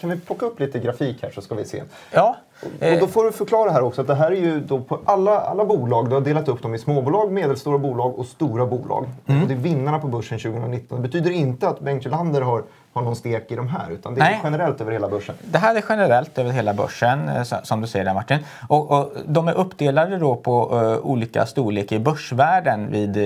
kan 0.00 0.10
vi 0.10 0.16
plocka 0.16 0.46
upp 0.46 0.60
lite 0.60 0.78
grafik 0.78 1.22
här 1.22 1.30
så 1.30 1.40
ska 1.40 1.54
vi 1.54 1.64
se. 1.64 1.82
Ja. 2.12 2.36
Och 2.62 3.00
då 3.00 3.06
får 3.06 3.24
du 3.24 3.32
förklara 3.32 3.70
här 3.70 3.82
också 3.82 4.00
att 4.00 4.06
det 4.06 4.14
här 4.14 4.30
är 4.32 4.36
ju 4.36 4.60
då 4.60 4.80
på 4.80 5.00
alla, 5.04 5.40
alla 5.40 5.64
bolag, 5.64 6.08
du 6.08 6.14
har 6.14 6.20
delat 6.20 6.48
upp 6.48 6.62
dem 6.62 6.74
i 6.74 6.78
småbolag, 6.78 7.32
medelstora 7.32 7.78
bolag 7.78 8.18
och 8.18 8.26
stora 8.26 8.66
bolag. 8.66 9.06
Mm. 9.26 9.42
Och 9.42 9.48
det 9.48 9.54
är 9.54 9.58
vinnarna 9.58 9.98
på 9.98 10.08
börsen 10.08 10.38
2019. 10.38 11.02
Det 11.02 11.08
betyder 11.08 11.30
inte 11.30 11.68
att 11.68 11.80
Bengt 11.80 12.04
Jolander 12.04 12.40
har 12.40 12.62
har 12.96 13.02
någon 13.02 13.16
stek 13.16 13.50
i 13.50 13.56
de 13.56 13.68
här, 13.68 13.90
utan 13.90 14.14
det 14.14 14.20
är 14.20 14.24
Nej. 14.24 14.40
generellt 14.44 14.80
över 14.80 14.92
hela 14.92 15.08
börsen. 15.08 15.34
Det 15.44 15.58
här 15.58 15.74
är 15.76 15.84
generellt 15.88 16.38
över 16.38 16.50
hela 16.50 16.74
börsen, 16.74 17.28
eh, 17.28 17.42
som 17.62 17.80
du 17.80 17.86
säger 17.86 18.04
där 18.04 18.14
Martin. 18.14 18.38
Och, 18.68 18.90
och 18.90 19.12
de 19.26 19.48
är 19.48 19.52
uppdelade 19.54 20.18
då 20.18 20.36
på 20.36 20.80
eh, 20.82 21.06
olika 21.10 21.46
storlek 21.46 21.92
i 21.92 21.98
börsvärden 21.98 22.90
vid 22.92 23.16
eh, 23.16 23.22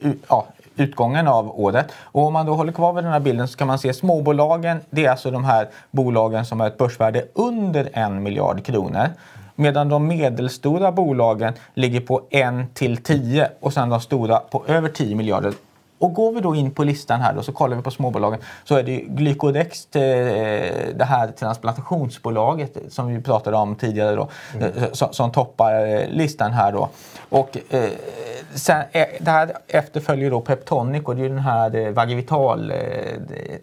u- 0.00 0.18
ja, 0.28 0.46
utgången 0.76 1.28
av 1.28 1.60
året. 1.60 1.92
Och 2.02 2.22
om 2.26 2.32
man 2.32 2.46
då 2.46 2.54
håller 2.54 2.72
kvar 2.72 2.92
vid 2.92 3.04
den 3.04 3.12
här 3.12 3.20
bilden 3.20 3.48
så 3.48 3.56
kan 3.58 3.66
man 3.66 3.78
se 3.78 3.94
småbolagen. 3.94 4.80
Det 4.90 5.06
är 5.06 5.10
alltså 5.10 5.30
de 5.30 5.44
här 5.44 5.68
bolagen 5.90 6.44
som 6.46 6.60
har 6.60 6.66
ett 6.66 6.78
börsvärde 6.78 7.24
under 7.34 7.88
en 7.92 8.22
miljard 8.22 8.64
kronor. 8.64 9.06
Medan 9.54 9.88
de 9.88 10.06
medelstora 10.06 10.92
bolagen 10.92 11.52
ligger 11.74 12.00
på 12.00 12.22
1 12.30 12.74
till 12.74 12.96
10 12.96 13.48
och 13.60 13.72
sen 13.72 13.88
de 13.88 14.00
stora 14.00 14.36
på 14.38 14.64
över 14.66 14.88
10 14.88 15.16
miljarder. 15.16 15.52
Och 15.98 16.14
går 16.14 16.32
vi 16.32 16.40
då 16.40 16.54
in 16.54 16.70
på 16.70 16.84
listan 16.84 17.20
här 17.20 17.34
då, 17.34 17.42
så 17.42 17.52
kollar 17.52 17.76
vi 17.76 17.82
på 17.82 17.90
småbolagen 17.90 18.40
så 18.64 18.74
är 18.74 18.82
det 18.82 18.92
ju 18.92 19.04
Glycodex, 19.08 19.96
eh, 19.96 20.94
det 20.94 21.04
här 21.04 21.28
transplantationsbolaget 21.28 22.76
som 22.88 23.06
vi 23.06 23.22
pratade 23.22 23.56
om 23.56 23.76
tidigare 23.76 24.16
då, 24.16 24.28
eh, 24.60 24.92
som, 24.92 25.12
som 25.12 25.32
toppar 25.32 25.86
eh, 25.86 26.08
listan 26.08 26.52
här 26.52 26.72
då. 26.72 26.88
Och 27.28 27.56
eh, 27.70 27.90
sen, 28.54 28.84
det 29.20 29.30
här 29.30 29.52
efterföljer 29.68 30.30
då 30.30 30.40
Peptonic 30.40 31.04
och 31.04 31.16
det 31.16 31.20
är 31.20 31.22
ju 31.22 31.28
den 31.28 31.38
här 31.38 31.90
Vagivital. 31.90 32.72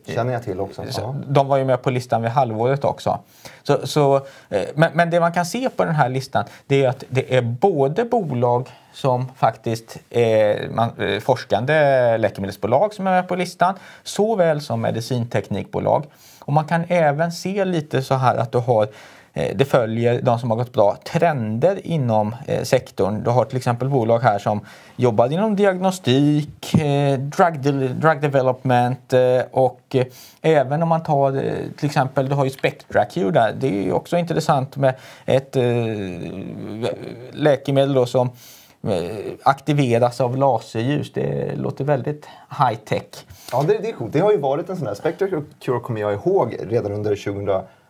Känner 0.07 0.33
jag 0.33 0.43
till 0.43 0.59
också. 0.59 0.83
Ja. 0.97 1.15
De 1.27 1.47
var 1.47 1.57
ju 1.57 1.65
med 1.65 1.81
på 1.81 1.89
listan 1.89 2.21
vid 2.21 2.31
halvåret 2.31 2.83
också. 2.83 3.19
Så, 3.67 3.87
så, 3.87 4.15
eh, 4.49 4.63
men, 4.75 4.91
men 4.93 5.09
det 5.09 5.19
man 5.19 5.33
kan 5.33 5.45
se 5.45 5.69
på 5.69 5.85
den 5.85 5.95
här 5.95 6.09
listan 6.09 6.45
det 6.67 6.83
är 6.83 6.89
att 6.89 7.03
det 7.09 7.35
är 7.35 7.41
både 7.41 8.05
bolag 8.05 8.69
som 8.93 9.31
faktiskt 9.35 9.97
är 10.09 10.69
man, 10.69 10.91
eh, 10.99 11.19
forskande 11.19 12.17
läkemedelsbolag 12.17 12.93
som 12.93 13.07
är 13.07 13.11
med 13.11 13.27
på 13.27 13.35
listan 13.35 13.73
såväl 14.03 14.61
som 14.61 14.81
medicinteknikbolag. 14.81 16.05
Och 16.39 16.53
man 16.53 16.65
kan 16.65 16.85
även 16.87 17.31
se 17.31 17.65
lite 17.65 18.01
så 18.01 18.15
här 18.15 18.37
att 18.37 18.51
du 18.51 18.57
har 18.57 18.87
Eh, 19.35 19.55
det 19.55 19.65
följer 19.65 20.21
de 20.21 20.39
som 20.39 20.49
har 20.49 20.57
gått 20.57 20.73
bra 20.73 20.97
trender 21.03 21.87
inom 21.87 22.35
eh, 22.47 22.63
sektorn. 22.63 23.23
Du 23.23 23.29
har 23.29 23.45
till 23.45 23.57
exempel 23.57 23.89
bolag 23.89 24.19
här 24.19 24.39
som 24.39 24.59
jobbar 24.95 25.33
inom 25.33 25.55
diagnostik, 25.55 26.73
eh, 26.73 27.19
drug, 27.19 27.61
drug 27.99 28.21
development 28.21 29.13
och 29.51 29.95
även 30.41 30.83
om 30.83 30.89
man 30.89 31.03
tar 31.03 31.31
till 31.77 31.85
exempel, 31.85 32.29
du 32.29 32.35
har 32.35 32.45
ju 32.45 32.51
SpectraQ 32.51 33.13
där. 33.13 33.55
Det 33.59 33.67
är 33.67 33.83
ju 33.83 33.91
också 33.91 34.17
intressant 34.17 34.77
med 34.77 34.95
ett 35.25 35.57
läkemedel 37.31 37.93
då 37.93 38.05
som 38.05 38.29
aktiveras 39.43 40.21
av 40.21 40.37
laserljus. 40.37 41.13
Det 41.13 41.55
låter 41.55 41.83
väldigt 41.83 42.25
high 42.59 42.79
tech. 42.85 43.25
Ja, 43.51 43.63
det, 43.67 43.77
det 43.77 43.89
är 43.89 43.93
coolt. 43.93 44.13
Det 44.13 44.19
har 44.19 44.31
ju 44.31 44.37
varit 44.37 44.69
en 44.69 44.77
sån 44.77 44.87
här... 44.87 44.93
SpectraCure 44.93 45.79
kommer 45.79 46.01
jag 46.01 46.13
ihåg 46.13 46.55
redan 46.59 46.91
under 46.91 47.15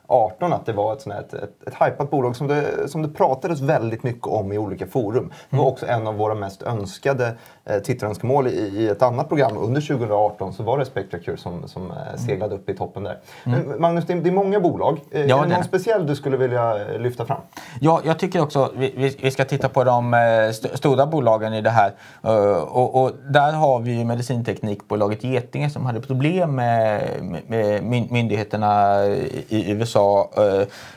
2018 0.07 0.53
att 0.53 0.65
det 0.65 0.73
var 0.73 0.93
ett, 0.93 1.01
sån 1.01 1.11
här, 1.11 1.19
ett, 1.19 1.33
ett, 1.33 1.67
ett 1.67 1.73
hypat 1.73 2.11
bolag 2.11 2.35
som 2.35 2.47
det, 2.47 2.87
som 2.87 3.01
det 3.01 3.09
pratades 3.09 3.61
väldigt 3.61 4.03
mycket 4.03 4.27
om 4.27 4.51
i 4.51 4.57
olika 4.57 4.87
forum. 4.87 5.31
Det 5.49 5.57
var 5.57 5.65
också 5.65 5.85
en 5.85 6.07
av 6.07 6.15
våra 6.15 6.35
mest 6.35 6.61
önskade 6.61 7.37
tittarönskemål 7.83 8.47
i, 8.47 8.51
i 8.51 8.87
ett 8.87 9.01
annat 9.01 9.27
program 9.27 9.57
under 9.57 9.81
2018 9.81 10.53
så 10.53 10.63
var 10.63 10.77
det 10.77 10.85
Spectre 10.85 11.19
Cure 11.19 11.37
som, 11.37 11.67
som 11.67 11.91
eh, 11.91 11.97
seglade 12.25 12.55
upp 12.55 12.69
i 12.69 12.73
toppen 12.75 13.03
där. 13.03 13.17
Men 13.43 13.81
Magnus, 13.81 14.05
det 14.05 14.13
är, 14.13 14.31
många 14.31 14.59
bolag. 14.59 14.99
Eh, 15.11 15.25
Ja, 15.25 15.37
är 15.39 15.43
det 15.43 15.49
någon 15.49 15.59
det. 15.61 15.67
speciell 15.67 16.07
du 16.07 16.15
skulle 16.15 16.37
vilja 16.37 16.77
eh, 16.93 16.99
lyfta 16.99 17.25
fram? 17.25 17.41
Ja, 17.81 18.01
jag 18.05 18.19
tycker 18.19 18.41
också 18.41 18.71
vi, 18.77 19.13
vi, 19.21 19.31
ska 19.31 19.45
titta 19.45 19.69
på 19.69 19.83
de 19.83 20.13
eh, 20.13 20.19
st- 20.19 20.77
stora 20.77 21.05
bolagen 21.05 21.53
i 21.53 21.61
det 21.61 21.69
här. 21.69 21.91
Eh, 22.23 22.57
och, 22.57 23.03
och 23.03 23.11
där 23.29 23.51
har 23.51 23.79
vi 23.79 23.91
ju 23.97 24.05
medicinteknikbolaget 24.05 25.23
Getinge 25.23 25.69
som 25.69 25.85
hade 25.85 26.01
problem 26.01 26.55
med, 26.55 27.01
med, 27.21 27.41
med 27.49 27.83
myn- 27.83 28.11
myndigheterna 28.11 29.05
i, 29.49 29.71
USA. 29.71 30.29
eh, 30.37 30.41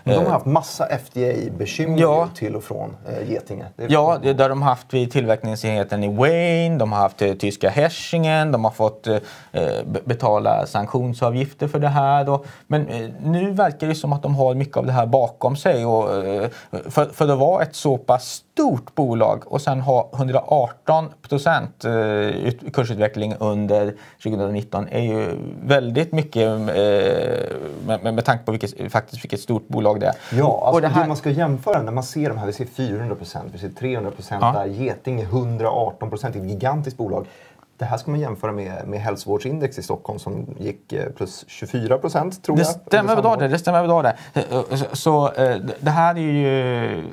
De 0.05 0.13
har 0.15 0.23
eh, 0.25 0.29
haft 0.31 0.47
massa 0.47 0.87
FDA-bekymmer 0.87 1.99
Ja. 2.01 2.29
till 2.35 2.57
och 2.57 2.65
från 2.65 2.97
eh, 3.09 3.31
Getinge. 3.31 3.65
Ja, 3.77 4.19
det 4.23 4.33
där 4.33 4.49
de 4.49 4.63
har 4.63 4.69
haft 4.69 4.95
vid 4.95 5.13
tillverkningsenheten 5.13 6.05
i 6.05 6.17
Wayne, 6.17 6.58
de 6.79 6.93
har 6.93 6.99
haft 6.99 7.23
eh, 7.23 7.33
tyska 7.35 7.69
Herschingen, 7.71 8.53
de 8.53 8.65
har 8.65 8.71
fått 8.71 9.07
eh, 9.07 9.17
be- 9.87 10.00
betala 10.05 10.67
sanktionsavgifter 10.67 11.69
för 11.69 11.79
det 11.79 11.88
här. 11.88 12.29
Och, 12.31 12.47
men 12.67 12.87
eh, 12.88 13.09
nu 13.23 13.50
verkar 13.50 13.87
det 13.87 13.95
som 13.95 14.12
att 14.12 14.23
de 14.23 14.35
har 14.35 14.55
mycket 14.55 14.77
av 14.77 14.87
det 14.87 14.93
här 14.93 15.07
bakom 15.07 15.57
sig. 15.57 15.87
Och, 15.87 16.25
eh, 16.27 16.49
för, 16.88 17.05
för 17.05 17.29
att 17.29 17.38
vara 17.38 17.62
ett 17.62 17.75
så 17.75 17.99
pass 17.99 18.43
stort 18.55 18.95
bolag 18.95 19.43
och 19.47 19.61
sen 19.61 19.81
ha 19.81 20.11
118 20.15 21.09
procent 21.29 21.85
eh, 21.85 21.93
ut- 21.93 22.75
kursutveckling 22.75 23.35
under 23.41 23.95
2019 24.23 24.88
är 24.91 25.00
ju 25.03 25.29
väldigt 25.65 26.12
mycket 26.12 26.45
eh, 26.47 26.57
med, 27.87 28.15
med, 28.15 28.25
tanke 28.25 28.45
på 28.45 28.53
vilket, 28.53 28.93
faktiskt 28.93 29.25
vilket 29.25 29.41
stort 29.41 29.69
bolag 29.69 30.00
det 30.00 30.07
är. 30.07 30.15
Ja, 30.33 30.45
Och 30.47 30.67
alltså 30.67 30.81
det 30.81 30.87
det, 30.88 30.93
här- 30.95 31.07
man 31.09 31.17
ska 31.17 31.31
jämföra 31.31 31.83
när 31.83 31.93
man 31.93 32.05
ser 32.05 32.29
de 32.29 32.38
här. 32.38 32.47
Vi 32.47 32.53
ser 32.53 32.65
400 32.65 33.15
procent, 33.15 33.45
vi 33.53 33.59
ser 33.59 33.69
300 33.69 34.11
procent 34.11 34.43
Ja. 34.43 34.53
där. 34.53 34.67
Getinge 34.67 35.23
118 35.23 36.11
procent, 36.11 36.37
gigantiskt 36.49 36.99
bolag. 36.99 37.26
Det 37.76 37.85
här 37.85 37.97
ska 37.99 38.11
man 38.11 38.21
jämföra 38.21 38.52
med, 38.52 38.88
med 38.88 39.00
hälsovårdsindex 39.00 39.78
i 39.78 39.83
Stockholm 39.83 40.19
som 40.19 40.47
gick 40.59 40.93
eh, 40.93 41.09
plus 41.11 41.45
24 41.49 41.99
procent 41.99 42.43
tror 42.43 42.57
Det 42.57 42.62
jag. 42.62 42.71
stämmer 42.71 43.17
samma 43.17 43.37
det. 43.37 43.49
Det 43.49 43.59
stämmer 43.59 43.87
bra 43.87 44.02
det. 44.02 44.17
Så, 44.93 45.33
eh, 45.33 45.57
det 45.81 45.90
här 45.90 46.14
är 46.14 46.19
ju... 46.19 47.05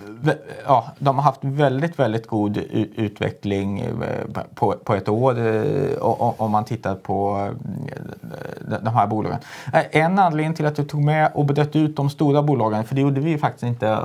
Ja, 0.65 0.85
de 0.99 1.15
har 1.15 1.23
haft 1.23 1.39
väldigt, 1.43 1.99
väldigt 1.99 2.27
god 2.27 2.57
utveckling 2.95 3.79
eh, 3.79 4.43
på, 4.55 4.71
på 4.71 4.93
ett 4.95 5.09
år 5.09 5.35
om 6.41 6.51
man 6.51 6.65
tittar 6.65 6.95
på 6.95 7.49
de- 8.81 8.95
här 8.95 9.07
bolagen. 9.07 9.39
Eh, 9.73 9.83
En 9.91 10.19
anledning 10.19 10.53
till 10.53 10.65
att 10.65 10.77
jag 10.77 10.89
tog 10.89 11.03
med 11.03 11.31
och 11.33 11.45
bröt 11.45 11.75
ut 11.75 11.95
de 11.95 12.09
stora 12.09 12.41
bolagen, 12.43 12.83
för 12.83 12.95
det 12.95 13.01
gjorde 13.01 13.21
vi 13.21 13.29
ju 13.29 13.37
faktiskt 13.37 13.63
inte 13.63 13.87
eh, 13.87 13.97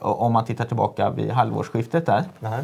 om 0.00 0.32
man 0.32 0.44
tittar 0.44 0.64
tillbaka 0.64 1.10
vid 1.10 1.30
halvårsskiftet 1.30 2.06
där. 2.06 2.24
Nej. 2.38 2.60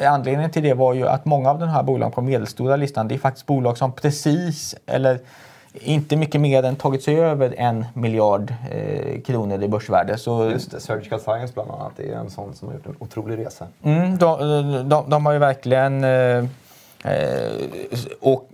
Eh, 0.00 0.12
anledningen 0.12 0.50
till 0.50 0.62
det 0.62 0.74
var 0.74 0.94
ju 0.94 1.08
att 1.08 1.24
många 1.24 1.50
av 1.50 1.58
de 1.58 1.68
här 1.68 1.82
bolagen 1.82 2.12
på 2.12 2.22
medelstora 2.22 2.76
listan, 2.76 3.08
det 3.08 3.14
är 3.14 3.18
faktiskt 3.18 3.46
bolag 3.46 3.78
som 3.78 3.92
precis, 3.92 4.74
eller 4.86 5.18
inte 5.72 6.16
mycket 6.16 6.40
mer 6.40 6.62
än 6.62 6.76
tagit 6.76 7.02
sig 7.02 7.20
över 7.20 7.54
en 7.58 7.84
miljard 7.94 8.54
eh, 8.70 9.20
kronor 9.20 9.62
i 9.62 9.68
börsvärde. 9.68 10.18
Så 10.18 10.50
Just 10.50 10.70
det, 10.70 10.80
Surgical 10.80 11.20
Science 11.20 11.54
bland 11.54 11.70
annat. 11.70 11.92
Det 11.96 12.12
är 12.12 12.16
en 12.16 12.30
sån 12.30 12.54
som 12.54 12.68
har 12.68 12.74
gjort 12.74 12.86
en 12.86 12.94
otrolig 12.98 13.38
resa. 13.46 13.66
mm, 13.82 14.18
de, 14.18 14.88
de, 14.88 15.10
de 15.10 15.26
har 15.26 15.32
ju 15.32 15.38
verkligen 15.38 16.04
eh, 16.04 16.44
och, 18.20 18.48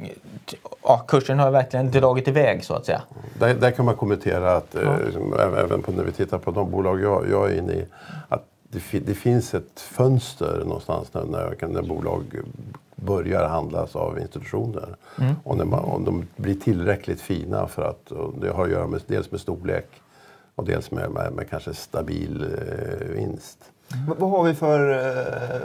ja, 0.83 1.05
kursen 1.09 1.39
har 1.39 1.51
verkligen 1.51 1.91
dragit 1.91 2.29
iväg 2.29 2.65
så 2.65 2.75
att 2.75 2.87
säga. 2.87 3.03
Där, 3.39 3.55
där 3.55 3.71
kan 3.71 3.85
man 3.85 3.97
kommentera 3.97 4.57
att 4.57 4.75
eh, 4.75 4.97
som 5.13 5.33
även- 5.33 5.59
även 5.59 5.83
på, 5.83 5.93
när 5.93 6.05
vi 6.05 6.13
tittar 6.13 6.39
på 6.39 6.51
de 6.51 6.71
bolag 6.71 7.01
jag, 7.01 7.31
jag 7.31 7.51
är 7.53 7.59
inne 7.59 7.73
i, 7.73 7.87
att 8.29 8.45
det, 8.69 8.99
det 8.99 9.15
finns 9.15 9.55
ett 9.55 9.81
fönster 9.81 10.63
någonstans 10.65 11.15
när, 11.15 11.25
när, 11.25 11.69
när 11.69 11.83
bolag 11.83 12.23
börjar 12.97 13.49
handlas 13.49 13.97
av 13.97 14.19
institutioner. 14.19 14.97
Och 15.45 15.57
när 15.57 15.65
man, 15.65 15.85
om 15.85 16.05
de 16.05 16.27
blir 16.37 16.55
tillräckligt 16.55 17.21
fina 17.21 17.67
för 17.69 17.83
att, 17.83 18.13
det 18.41 18.49
har 18.51 18.65
att 18.65 18.71
göra 18.71 18.87
med, 18.87 19.01
dels 19.07 19.31
med 19.31 19.41
storlek 19.41 19.87
och 20.55 20.65
dels 20.65 20.91
med, 20.91 21.11
med, 21.11 21.33
med 21.33 21.51
kanske 21.51 21.75
stabil 21.75 22.43
eh, 22.43 23.07
vinst. 23.09 23.59
V- 23.89 24.15
Vad 24.19 24.31
har 24.31 24.45
vi 24.45 24.55
för, 24.55 24.91
eh, 24.91 25.61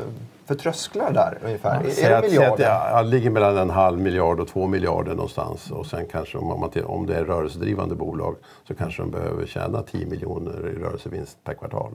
för 0.46 0.56
trösklar 0.56 1.12
där 1.14 1.38
ungefär? 1.46 1.84
Säg 1.90 2.04
är 2.04 2.22
det 2.22 2.28
miljarder? 2.28 2.58
det 2.58 2.64
ja, 2.64 3.02
ligger 3.02 3.30
mellan 3.30 3.58
en 3.58 3.70
halv 3.70 4.00
miljard 4.00 4.40
och 4.40 4.48
två 4.48 4.68
miljarder 4.68 5.12
någonstans. 5.16 5.72
Och 5.72 5.86
sen 5.86 6.06
kanske 6.12 6.38
om, 6.38 6.48
man, 6.60 6.72
om 6.86 7.06
det 7.06 7.16
är 7.16 7.24
rörelsedrivande 7.26 7.96
bolag 7.96 8.36
så 8.68 8.76
kanske 8.76 9.02
de 9.02 9.12
behöver 9.12 9.46
tjäna 9.46 9.82
10 9.82 10.06
miljoner 10.06 10.68
i 10.68 10.84
rörelsevinst 10.84 11.44
per 11.44 11.54
kvartal. 11.54 11.92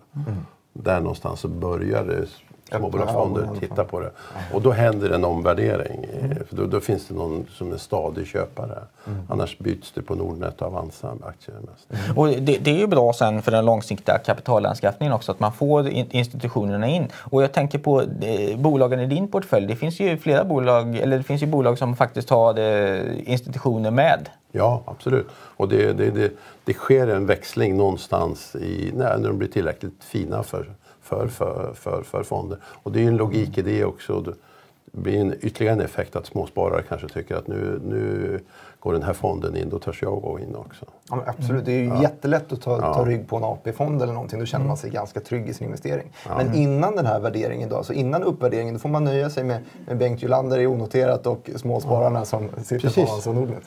Där 0.73 1.01
någonstans 1.01 1.41
så 1.41 1.49
börjar 1.49 2.05
det 2.05 2.27
småbolagsfonder 2.71 3.41
ögonen. 3.43 3.61
titta 3.61 3.85
på 3.85 4.01
det. 4.01 4.11
Och 4.53 4.63
då 4.63 4.71
händer 4.71 5.11
en 5.11 5.25
omvärdering. 5.25 6.07
För 6.49 6.57
då, 6.57 6.65
då 6.67 6.81
finns 6.81 7.07
det 7.07 7.15
någon 7.15 7.47
som 7.51 7.73
är 7.73 7.77
stadig 7.77 8.27
köpare. 8.27 8.79
Annars 9.29 9.59
byts 9.59 9.93
det 9.93 10.03
på 10.03 10.15
Nordnet 10.15 10.63
och 10.63 10.67
Avanza 10.67 11.13
aktier 11.23 11.57
mest. 11.61 12.17
Och 12.17 12.27
det, 12.29 12.59
det 12.59 12.71
är 12.71 12.79
ju 12.79 12.87
bra 12.87 13.13
sen 13.13 13.43
för 13.43 13.53
den 13.53 13.65
långsiktiga 13.65 14.19
kapitalanskaffningen 14.19 15.13
också 15.13 15.33
att 15.33 15.41
man 15.41 15.53
får 15.53 15.89
in- 15.89 16.11
institutionerna 16.11 16.87
in. 16.89 17.09
Och 17.19 17.43
jag 17.43 17.53
tänker 17.53 17.79
på 17.79 18.01
eh, 18.03 18.59
bolagen 18.59 19.01
i 19.01 19.07
din 19.07 19.29
portfölj. 19.29 19.67
Det 19.67 19.77
finns 19.77 20.01
ju 20.01 20.17
flera 20.19 20.45
bolag, 20.45 20.97
eller 20.97 21.17
det 21.19 21.23
finns 21.25 21.43
ju 21.43 21.47
bolag 21.47 21.79
som 21.79 21.97
faktiskt 21.97 22.31
har 22.31 22.59
eh, 22.59 23.31
institutioner 23.31 23.91
med. 23.91 24.29
Ja, 24.53 24.83
absolut. 24.87 25.27
Och 25.57 25.69
det, 25.69 25.93
det, 25.93 26.11
det, 26.11 26.33
det 26.65 26.73
sker 26.73 27.09
en 27.09 27.27
växling 27.27 27.77
någonstans 27.77 28.57
i, 28.57 28.93
när, 28.95 29.19
när 29.19 29.29
de 29.29 29.39
blir 29.39 29.49
tillräckligt 29.49 30.05
fina 30.05 30.43
för, 30.43 30.71
för, 31.07 31.29
för, 31.29 31.73
för, 31.75 32.03
för 32.03 32.23
fonder. 32.23 32.59
Och 32.83 32.93
det 32.93 32.99
är 32.99 33.03
ju 33.03 33.09
en 33.09 33.17
logik 33.17 33.59
i 33.59 33.63
det 33.63 33.85
också. 33.85 34.21
Det 34.21 34.35
blir 34.93 35.21
en 35.21 35.35
ytterligare 35.41 35.75
en 35.75 35.81
effekt 35.81 36.17
att 36.17 36.27
småsparare 36.27 36.83
kanske 36.89 37.09
tycker 37.09 37.37
att 37.37 37.47
nu, 37.47 37.81
nu 37.85 38.41
går 38.81 38.93
den 38.93 39.03
här 39.03 39.13
fonden 39.13 39.57
in, 39.57 39.69
då 39.69 39.79
törs 39.79 40.03
jag 40.03 40.23
gå 40.23 40.39
in 40.39 40.57
också. 40.57 40.85
Ja, 41.11 41.17
men 41.17 41.29
absolut, 41.29 41.65
det 41.65 41.73
är 41.73 41.79
ju 41.79 42.03
jättelätt 42.03 42.53
att 42.53 42.63
ta, 42.63 42.95
ta 42.95 43.05
rygg 43.05 43.29
på 43.29 43.37
en 43.37 43.45
AP-fond 43.45 44.03
eller 44.03 44.13
någonting. 44.13 44.41
Då 44.41 44.47
känner 44.47 44.67
man 44.67 44.77
sig 44.77 44.91
ganska 44.91 45.21
trygg 45.21 45.49
i 45.49 45.55
sin 45.55 45.67
investering. 45.67 46.13
Men 46.37 46.55
innan 46.55 46.97
den 46.97 47.07
här 47.07 47.21
värderingen, 47.21 47.69
då, 47.69 47.77
alltså 47.77 47.93
innan 47.93 48.23
uppvärderingen, 48.23 48.75
då 48.75 48.81
får 48.81 48.89
man 48.89 49.05
nöja 49.05 49.31
sig 49.31 49.45
med, 49.45 49.63
med 49.87 49.99
Bengt 49.99 50.23
Julander 50.23 50.59
i 50.59 50.67
onoterat 50.67 51.27
och 51.27 51.51
småspararna 51.57 52.25
som 52.25 52.49
sitter 52.49 52.79
Precis. 52.79 52.95
på 52.95 53.11
Avanza 53.11 53.31
och 53.31 53.37
Nordnet. 53.37 53.63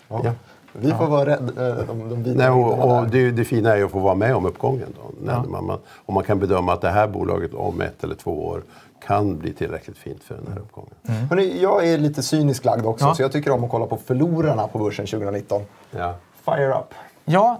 Ja. 0.73 0.79
Ja. 0.81 0.87
Vi 0.87 0.91
får 0.91 1.07
vara 1.07 1.25
rädda 1.25 1.69
eh, 1.69 1.85
de, 1.87 2.23
de 2.23 2.31
Nej, 2.33 2.49
och, 2.49 2.97
och 2.97 3.07
det, 3.07 3.31
det 3.31 3.45
fina 3.45 3.71
är 3.71 3.77
ju 3.77 3.85
att 3.85 3.91
få 3.91 3.99
vara 3.99 4.15
med 4.15 4.35
om 4.35 4.45
uppgången. 4.45 4.87
Då, 4.95 5.11
när 5.25 5.43
man, 5.49 5.65
man, 5.65 5.79
om 6.05 6.13
man 6.13 6.23
kan 6.23 6.39
bedöma 6.39 6.73
att 6.73 6.81
det 6.81 6.89
här 6.89 7.07
bolaget 7.07 7.53
om 7.53 7.81
ett 7.81 8.03
eller 8.03 8.15
två 8.15 8.47
år 8.47 8.61
kan 9.07 9.37
bli 9.37 9.53
tillräckligt 9.53 9.97
fint 9.97 10.23
för 10.23 10.35
den 10.35 10.47
här 10.53 10.59
uppgången. 10.59 10.93
Hörrni, 11.29 11.61
jag 11.61 11.87
är 11.87 11.97
lite 11.97 12.23
cynisk 12.23 12.65
lagd 12.65 12.85
också, 12.85 13.05
Ja. 13.05 13.15
så 13.15 13.21
jag 13.21 13.31
tycker 13.31 13.51
om 13.51 13.63
att 13.63 13.69
kolla 13.71 13.85
på 13.85 13.97
förlorarna 13.97 14.67
på 14.67 14.77
börsen 14.79 15.05
2019. 15.05 15.61
Ja. 15.91 16.13
Fire 16.45 16.69
up! 16.73 16.93
Ja, 17.25 17.59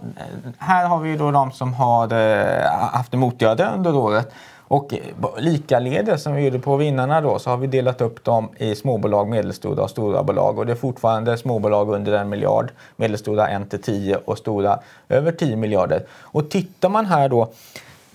här 0.57 0.87
har 0.87 0.99
vi 0.99 1.17
då 1.17 1.31
de 1.31 1.51
som 1.51 1.73
har 1.73 2.13
eh, 2.13 2.71
haft 2.71 3.11
det 3.11 3.17
motigare 3.17 3.69
under 3.75 3.95
året. 3.95 4.31
Och 4.69 4.93
eh, 4.93 4.99
likaledes 5.37 6.23
som 6.23 6.35
vi 6.35 6.45
gjorde 6.45 6.59
på 6.59 6.75
vinnarna 6.75 7.21
då 7.21 7.39
så 7.39 7.49
har 7.49 7.57
vi 7.57 7.67
delat 7.67 8.01
upp 8.01 8.23
dem 8.23 8.49
i 8.57 8.75
småbolag, 8.75 9.29
medelstora 9.29 9.83
och 9.83 9.89
stora 9.89 10.23
bolag. 10.23 10.59
Och 10.59 10.65
det 10.65 10.71
är 10.71 10.75
fortfarande 10.75 11.37
småbolag 11.37 11.89
under 11.89 12.13
en 12.13 12.29
miljard, 12.29 12.71
medelstora 12.95 13.47
1 13.47 13.69
till 13.69 13.81
10 13.81 14.15
och 14.25 14.37
stora 14.37 14.79
över 15.09 15.31
10 15.31 15.55
miljarder. 15.55 16.05
Och 16.11 16.49
tittar 16.49 16.89
man 16.89 17.05
här 17.05 17.29
då 17.29 17.51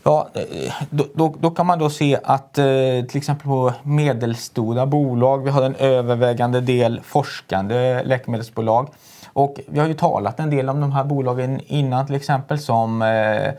Ja, 0.07 0.29
eh, 0.35 0.73
då, 0.91 1.05
då, 1.15 1.35
då 1.41 1.51
kan 1.51 1.67
man 1.67 1.79
då 1.79 1.91
se 1.91 2.19
att 2.23 2.59
eh, 2.59 2.65
till 3.09 3.17
exempel 3.17 3.47
på 3.47 3.73
medelstora 3.83 4.87
bolag, 4.87 5.45
vi 5.45 5.51
har 5.51 5.63
en 5.63 5.75
övervägande 5.75 6.61
del 6.61 7.01
forskande 7.05 8.03
läkemedelsbolag. 8.05 8.89
Och 9.35 9.61
vi 9.67 9.81
har 9.81 9.87
ju 9.87 9.95
talat 9.95 10.41
en 10.41 10.51
del 10.51 10.69
om 10.69 10.81
de 10.81 10.93
här 10.93 11.05
bolagen 11.05 11.61
innan 11.67 12.07
till 12.07 12.15
exempel 12.15 12.59
som 12.59 13.03
eh, 13.03 13.47
eh, 13.47 13.55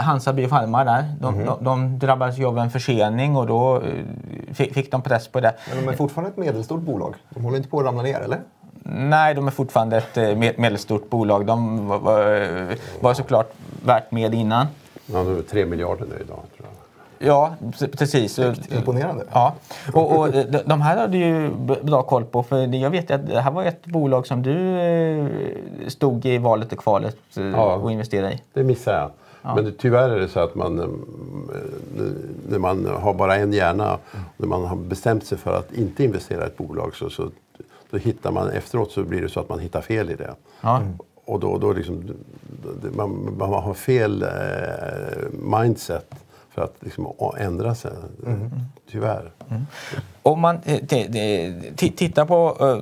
Hansa 0.00 0.32
Biopharma 0.32 0.84
där. 0.84 1.04
De, 1.20 1.44
de, 1.44 1.64
de 1.64 1.98
drabbades 1.98 2.38
ju 2.38 2.46
av 2.46 2.58
en 2.58 2.70
försening 2.70 3.36
och 3.36 3.46
då 3.46 3.76
eh, 3.76 3.82
fick, 4.54 4.74
fick 4.74 4.90
de 4.90 5.02
press 5.02 5.28
på 5.28 5.40
det. 5.40 5.54
Men 5.74 5.84
de 5.84 5.92
är 5.92 5.96
fortfarande 5.96 6.30
ett 6.30 6.36
medelstort 6.36 6.80
bolag. 6.80 7.14
De 7.30 7.44
håller 7.44 7.56
inte 7.56 7.68
på 7.68 7.78
att 7.80 7.86
ramla 7.86 8.02
ner, 8.02 8.20
eller? 8.20 8.40
Nej, 8.84 9.34
de 9.34 9.46
är 9.46 9.50
fortfarande 9.50 9.96
ett 9.96 10.16
eh, 10.16 10.36
med- 10.36 10.58
medelstort 10.58 11.10
bolag. 11.10 11.46
De 11.46 11.88
var, 11.88 11.98
var, 11.98 12.76
var 13.00 13.14
såklart 13.14 13.52
värt 13.86 14.10
med 14.10 14.34
innan. 14.34 14.66
Ja, 15.06 15.18
de 15.24 15.38
är 15.38 15.42
tre 15.42 15.66
miljarder 15.66 16.06
nu 16.06 16.14
idag. 16.24 16.40
Tror 16.56 16.68
jag. 16.68 16.81
Ja, 17.26 17.54
pre- 17.60 17.96
precis. 17.96 18.38
Imponerande. 18.70 19.24
Ja, 19.32 19.54
och, 19.94 20.18
och 20.18 20.32
de, 20.32 20.58
de 20.66 20.80
här 20.80 20.96
hade 20.96 21.16
ju 21.18 21.50
b- 21.58 21.74
bra 21.82 22.02
koll 22.02 22.24
på. 22.24 22.42
För 22.42 22.74
jag 22.74 22.90
vet 22.90 23.10
ju 23.10 23.14
att 23.14 23.26
det 23.26 23.40
här 23.40 23.50
var 23.50 23.64
ett 23.64 23.86
bolag 23.86 24.26
som 24.26 24.42
du 24.42 24.80
eh, 24.80 25.26
stod 25.88 26.26
i 26.26 26.38
valet 26.38 26.72
och 26.72 26.78
kvalet 26.78 27.16
eh, 27.36 27.44
Ja. 27.46 27.74
och 27.76 27.92
investerade 27.92 28.32
i. 28.32 28.40
Det 28.52 28.62
missar 28.64 28.92
jag. 28.98 29.10
Men 29.56 29.64
det, 29.64 29.72
tyvärr 29.72 30.10
är 30.10 30.18
det 30.20 30.28
så 30.28 30.40
att 30.40 30.54
man, 30.54 30.78
eh, 30.80 30.86
när 32.48 32.58
man 32.58 32.86
har 33.00 33.14
bara 33.14 33.36
en 33.36 33.52
hjärna, 33.52 33.98
när 34.36 34.46
man 34.46 34.64
har 34.64 34.76
bestämt 34.76 35.24
sig 35.26 35.38
för 35.38 35.58
att 35.58 35.72
inte 35.72 36.04
investera 36.04 36.44
i 36.44 36.46
ett 36.46 36.56
bolag 36.56 36.94
så, 36.94 37.10
så 37.10 37.28
då 37.90 37.98
hittar 37.98 38.30
man 38.32 38.50
efteråt 38.50 38.90
så 38.92 39.02
blir 39.02 39.22
det 39.22 39.28
så 39.28 39.40
att 39.40 39.48
man 39.48 39.58
hittar 39.58 39.80
fel 39.80 40.10
i 40.10 40.14
det. 40.14 40.34
Ja. 40.60 40.82
Och 41.24 41.40
då, 41.40 41.58
då 41.58 41.72
liksom, 41.72 42.02
man, 42.96 43.34
man 43.38 43.52
har 43.52 43.74
fel 43.74 44.22
eh, 44.22 44.28
mindset 45.60 46.10
för 46.54 46.62
att 46.62 46.74
liksom 46.80 47.12
ändra 47.38 47.74
sig. 47.74 47.90
Tyvärr. 48.90 49.32
Om 50.22 50.40
man 50.40 50.60
eh, 50.64 50.78
tittar 51.76 52.24
på 52.24 52.56
eh, 52.60 52.76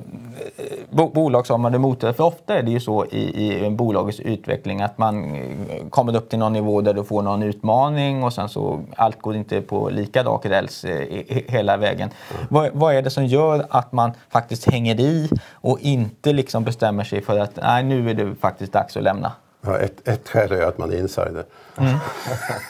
bo- 0.90 1.08
bolag 1.08 1.46
som 1.46 1.62
motor, 1.62 2.12
för 2.12 2.24
ofta 2.24 2.58
är 2.58 2.62
det 2.62 2.70
ju 2.70 2.80
så 2.80 3.04
i, 3.04 3.18
i 3.20 3.66
en 3.66 3.76
bolagets 3.76 4.20
utveckling 4.20 4.80
att 4.82 4.98
man 4.98 5.34
eh, 5.34 5.88
kommer 5.90 6.16
upp 6.16 6.28
till 6.30 6.38
någon 6.38 6.52
nivå 6.52 6.80
där 6.80 6.94
du 6.94 7.04
får 7.04 7.22
någon 7.22 7.42
utmaning 7.42 8.24
och 8.24 8.32
sen 8.32 8.48
så 8.48 8.80
allt 8.96 9.22
går 9.22 9.36
inte 9.36 9.60
på 9.62 9.88
lika 9.90 10.24
rak 10.24 10.46
räls 10.46 10.84
eh, 10.84 11.24
hela 11.48 11.76
vägen. 11.76 12.10
Vad, 12.48 12.70
vad 12.72 12.94
är 12.94 13.02
det 13.02 13.10
som 13.10 13.26
gör 13.26 13.66
att 13.70 13.92
man 13.92 14.12
faktiskt 14.28 14.70
hänger 14.70 15.00
i 15.00 15.30
och 15.52 15.78
inte 15.80 16.32
liksom 16.32 16.64
bestämmer 16.64 17.04
sig 17.04 17.22
för 17.22 17.38
att 17.38 17.56
nej, 17.62 17.84
nu 17.84 18.10
är 18.10 18.14
det 18.14 18.34
faktiskt 18.34 18.72
dags 18.72 18.96
att 18.96 19.02
lämna? 19.02 19.32
Ja, 19.60 19.78
ett, 19.78 20.08
ett 20.08 20.28
skäl 20.28 20.52
är 20.52 20.62
att 20.62 20.78
man 20.78 20.92
är 20.92 20.96
insider. 20.96 21.44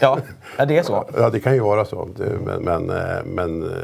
Ja, 0.00 0.18
ja 0.59 0.64
det 0.64 0.79
är 0.79 0.83
så. 0.83 1.09
Ja, 1.16 1.31
det 1.31 1.40
kan 1.40 1.55
ju 1.55 1.61
vara 1.61 1.85
så. 1.85 2.09
Men 2.44 2.62
men, 2.62 2.90
eh, 2.90 3.24
men 3.24 3.62
eh, 3.62 3.79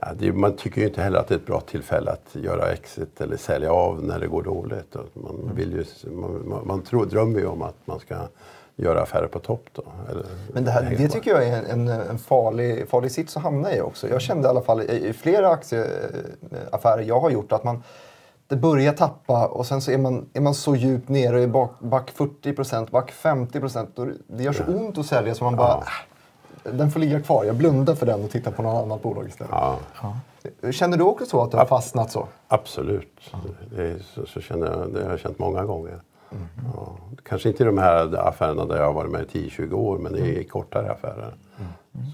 ja, 0.00 0.08
det, 0.18 0.32
man 0.32 0.56
tycker 0.56 0.80
ju 0.80 0.86
inte 0.86 1.02
heller 1.02 1.18
att 1.18 1.28
det 1.28 1.34
är 1.34 1.38
ett 1.38 1.46
bra 1.46 1.60
tillfälle 1.60 2.10
att 2.10 2.34
göra 2.34 2.72
exit 2.72 3.20
eller 3.20 3.36
sälja 3.36 3.72
av 3.72 4.04
när 4.04 4.20
det 4.20 4.26
går 4.26 4.42
dåligt. 4.42 4.96
Man, 5.12 5.50
vill 5.54 5.72
ju, 5.72 6.10
man, 6.10 6.48
man, 6.48 6.66
man 6.66 6.82
tror, 6.82 7.06
drömmer 7.06 7.40
ju 7.40 7.46
om 7.46 7.62
att 7.62 7.76
man 7.84 8.00
ska 8.00 8.16
göra 8.76 9.02
affärer 9.02 9.26
på 9.26 9.38
topp. 9.38 9.64
Då, 9.72 9.82
eller, 10.10 10.26
Men 10.52 10.64
det, 10.64 10.70
här, 10.70 10.94
det 10.98 11.08
tycker 11.08 11.30
jag 11.30 11.44
är 11.44 11.62
en, 11.62 11.88
en 11.88 12.18
farlig, 12.18 12.88
farlig 12.88 13.12
sits 13.12 13.36
att 13.36 13.42
hamna 13.42 13.76
i 13.76 13.80
också. 13.80 14.08
Jag 14.08 14.20
kände 14.20 14.48
i 14.48 14.50
alla 14.50 14.62
fall 14.62 14.82
i, 14.82 15.08
i 15.08 15.12
flera 15.12 15.48
aktieaffärer 15.48 17.02
jag 17.02 17.20
har 17.20 17.30
gjort 17.30 17.52
att 17.52 17.64
man 17.64 17.82
det 18.48 18.56
börjar 18.56 18.92
tappa 18.92 19.46
och 19.46 19.66
sen 19.66 19.80
så 19.80 19.90
är 19.90 19.98
man, 19.98 20.28
är 20.32 20.40
man 20.40 20.54
så 20.54 20.76
djupt 20.76 21.08
nere 21.08 21.36
och 21.36 21.42
är 21.42 21.46
bak, 21.48 21.80
back 21.80 22.12
40% 22.16 22.90
back 22.90 23.12
50% 23.22 24.14
Det 24.26 24.42
gör 24.42 24.52
så 24.52 24.64
ont 24.64 24.98
att 24.98 25.06
sälja 25.06 25.34
så 25.34 25.44
man 25.44 25.56
bara... 25.56 25.76
"Äh, 26.64 26.72
Den 26.72 26.90
får 26.90 27.00
ligga 27.00 27.20
kvar. 27.20 27.44
Jag 27.44 27.56
blundar 27.56 27.94
för 27.94 28.06
den 28.06 28.24
och 28.24 28.30
tittar 28.30 28.50
på 28.50 28.62
något 28.62 28.84
annat 28.84 29.02
bolag 29.02 29.28
istället. 29.28 29.52
Ja, 29.52 29.78
Känner 30.72 30.96
du 30.96 31.04
också 31.04 31.26
så 31.26 31.42
att 31.42 31.50
du 31.50 31.56
har 31.56 31.66
fastnat 31.66 32.10
så? 32.10 32.26
absolut. 32.48 33.20
Det, 33.76 33.82
är, 33.82 33.98
så, 34.14 34.26
så 34.26 34.40
känner 34.40 34.66
jag, 34.66 34.92
det 34.94 35.02
har 35.04 35.10
jag 35.10 35.20
känt 35.20 35.38
många 35.38 35.64
gånger. 35.64 36.00
Ja, 36.74 36.96
kanske 37.22 37.48
inte 37.48 37.62
i 37.62 37.66
de 37.66 37.78
här 37.78 38.28
affärerna 38.28 38.64
där 38.66 38.76
jag 38.76 38.84
har 38.86 38.92
varit 38.92 39.10
med 39.10 39.22
i 39.32 39.48
10-20 39.48 39.72
år, 39.72 39.98
men 39.98 40.16
i 40.16 40.44
kortare 40.44 40.90
affärer. 40.92 41.34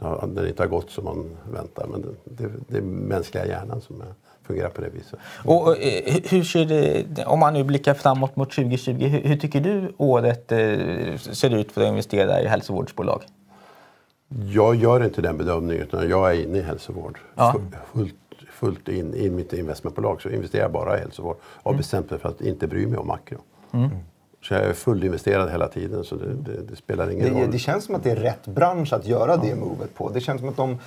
Så 0.00 0.26
när 0.26 0.42
det 0.42 0.48
inte 0.48 0.62
har 0.62 0.68
gått 0.68 0.90
som 0.90 1.04
man 1.04 1.36
väntar. 1.52 1.86
Men 1.86 2.02
det, 2.02 2.08
det, 2.46 2.52
det 2.68 2.78
är 2.78 2.82
mänskliga 2.82 3.46
hjärnan 3.46 3.80
som 3.80 4.00
är, 4.00 4.14
fungerar 4.50 4.68
på 4.70 4.80
det 4.80 4.88
viset. 4.88 5.18
Och, 5.44 5.78
eh, 5.82 6.16
hur 6.30 6.44
ser 6.44 6.64
det, 6.64 7.24
om 7.26 7.38
man 7.38 7.52
nu 7.54 7.64
blickar 7.64 7.94
framåt 7.94 8.36
mot 8.36 8.50
2020, 8.50 8.92
hur, 8.92 9.20
hur 9.28 9.36
tycker 9.36 9.60
du 9.60 9.92
året 9.96 10.52
eh, 10.52 10.58
ser 11.16 11.54
ut 11.56 11.72
för 11.72 11.80
att 11.82 11.88
investera 11.88 12.40
i 12.42 12.46
hälsovårdsbolag? 12.46 13.22
Jag 14.52 14.74
gör 14.74 15.04
inte 15.04 15.22
den 15.22 15.38
bedömningen 15.38 15.82
utan 15.82 16.08
jag 16.08 16.30
är 16.36 16.42
inne 16.44 16.58
i 16.58 16.62
hälsovård. 16.62 17.18
Ja. 17.36 17.54
Fu- 17.56 17.76
Fullt, 17.92 18.14
fullt 18.52 18.88
in 18.88 19.14
i 19.14 19.30
mitt 19.30 19.52
investmentbolag 19.52 20.22
så 20.22 20.28
investerar 20.28 20.62
jag 20.62 20.72
bara 20.72 20.96
i 20.96 21.00
hälsovård. 21.00 21.36
Och 21.42 21.70
har 21.72 21.78
bestämt 21.78 22.10
mig 22.10 22.20
för 22.20 22.28
att 22.28 22.40
inte 22.40 22.66
bry 22.66 22.86
mig 22.86 22.98
om 22.98 23.06
makro. 23.06 23.38
Så 24.42 24.54
jag 24.54 24.62
är 24.64 24.72
fullinvesterad 24.72 25.50
hela 25.50 25.68
tiden 25.68 26.04
så 26.04 26.14
det, 26.16 26.34
det, 26.34 26.62
det 26.70 26.76
spelar 26.76 27.10
ingen 27.10 27.34
Det, 27.34 27.40
roll. 27.42 27.50
det 27.50 27.58
känns 27.58 27.84
som 27.84 27.94
att 27.94 28.04
det 28.04 28.10
är 28.10 28.16
rätt 28.16 28.46
bransch 28.46 28.92
att 28.92 29.06
göra 29.06 29.36
det 29.36 29.54
movet 29.54 29.94
på. 29.94 30.08
Det 30.08 30.20
känns 30.20 30.40
som 30.40 30.48
att 30.48 30.56
de, 30.56 30.78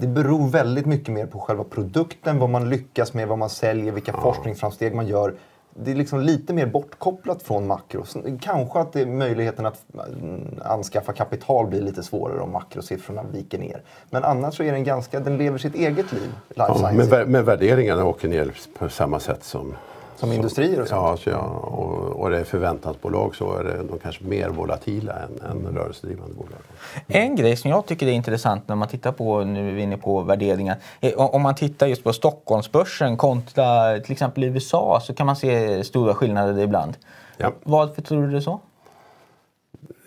det 0.00 0.06
beror 0.06 0.48
väldigt 0.48 0.86
mycket 0.86 1.14
mer 1.14 1.26
på 1.26 1.38
själva 1.38 1.64
produkten, 1.64 2.38
vad 2.38 2.50
man 2.50 2.70
lyckas 2.70 3.14
med, 3.14 3.28
vad 3.28 3.38
man 3.38 3.50
säljer, 3.50 3.92
vilka 3.92 4.12
forskningsframsteg 4.12 4.94
man 4.94 5.06
gör. 5.06 5.34
Det 5.74 5.90
är 5.90 5.94
liksom 5.94 6.20
lite 6.20 6.54
mer 6.54 6.66
bortkopplat 6.66 7.42
från 7.42 7.66
makro. 7.66 8.04
Kanske 8.40 8.78
att 8.78 8.92
det 8.92 9.06
möjligheten 9.06 9.66
att 9.66 9.84
mm, 9.94 10.60
anskaffa 10.64 11.12
kapital 11.12 11.66
blir 11.66 11.82
lite 11.82 12.02
svårare 12.02 12.40
om 12.40 12.52
makrosiffrorna 12.52 13.22
viker 13.32 13.58
ner. 13.58 13.82
Men 14.10 14.24
annars 14.24 14.56
så 14.56 14.62
är 14.62 14.72
den 14.72 14.84
ganska, 14.84 15.20
den 15.20 15.38
lever 15.38 15.58
sitt 15.58 15.74
eget 15.74 16.12
liv, 16.12 16.32
life 16.48 16.72
Ja, 16.82 16.92
men, 16.92 17.30
men 17.30 17.44
värderingarna 17.44 18.04
åker 18.04 18.28
ner 18.28 18.52
på 18.78 18.88
samma 18.88 19.20
sätt 19.20 19.44
som 19.44 19.74
Som 20.22 20.32
industrier 20.32 20.80
och 20.80 20.88
sånt. 20.88 21.26
Ja, 21.26 21.32
så 21.32 21.38
och, 21.38 22.20
och 22.20 22.30
det 22.30 22.38
är 22.38 22.44
förväntansbolag 22.44 23.34
så 23.34 23.54
är 23.54 23.64
det, 23.64 23.76
de 23.76 23.98
kanske 23.98 24.24
mer 24.24 24.48
volatila 24.48 25.12
än, 25.12 25.50
än 25.50 25.76
rörelsedrivande 25.76 26.34
bolag. 26.34 26.58
En 27.06 27.36
grej 27.36 27.56
som 27.56 27.70
jag 27.70 27.86
tycker 27.86 28.06
är 28.06 28.10
intressant 28.10 28.68
när 28.68 28.76
man 28.76 28.88
tittar 28.88 29.12
på, 29.12 29.44
nu 29.44 29.68
är 29.68 29.72
vi 29.72 29.82
inne 29.82 29.96
på 29.96 30.20
värderingar, 30.20 30.76
eh, 31.00 31.12
om 31.12 31.30
om 31.30 31.42
man 31.42 31.54
tittar 31.54 31.86
just 31.86 32.04
på 32.04 32.12
Stockholmsbörsen 32.12 33.16
kontra 33.16 33.98
till 34.00 34.12
exempel 34.12 34.44
USA 34.44 35.00
så 35.02 35.14
kan 35.14 35.26
man 35.26 35.36
se 35.36 35.84
stora 35.84 36.14
skillnader 36.14 36.62
ibland. 36.62 36.96
Ja. 37.36 37.52
Varför 37.62 38.02
tror 38.02 38.22
du 38.22 38.30
det 38.30 38.36
är 38.36 38.40
så? 38.40 38.60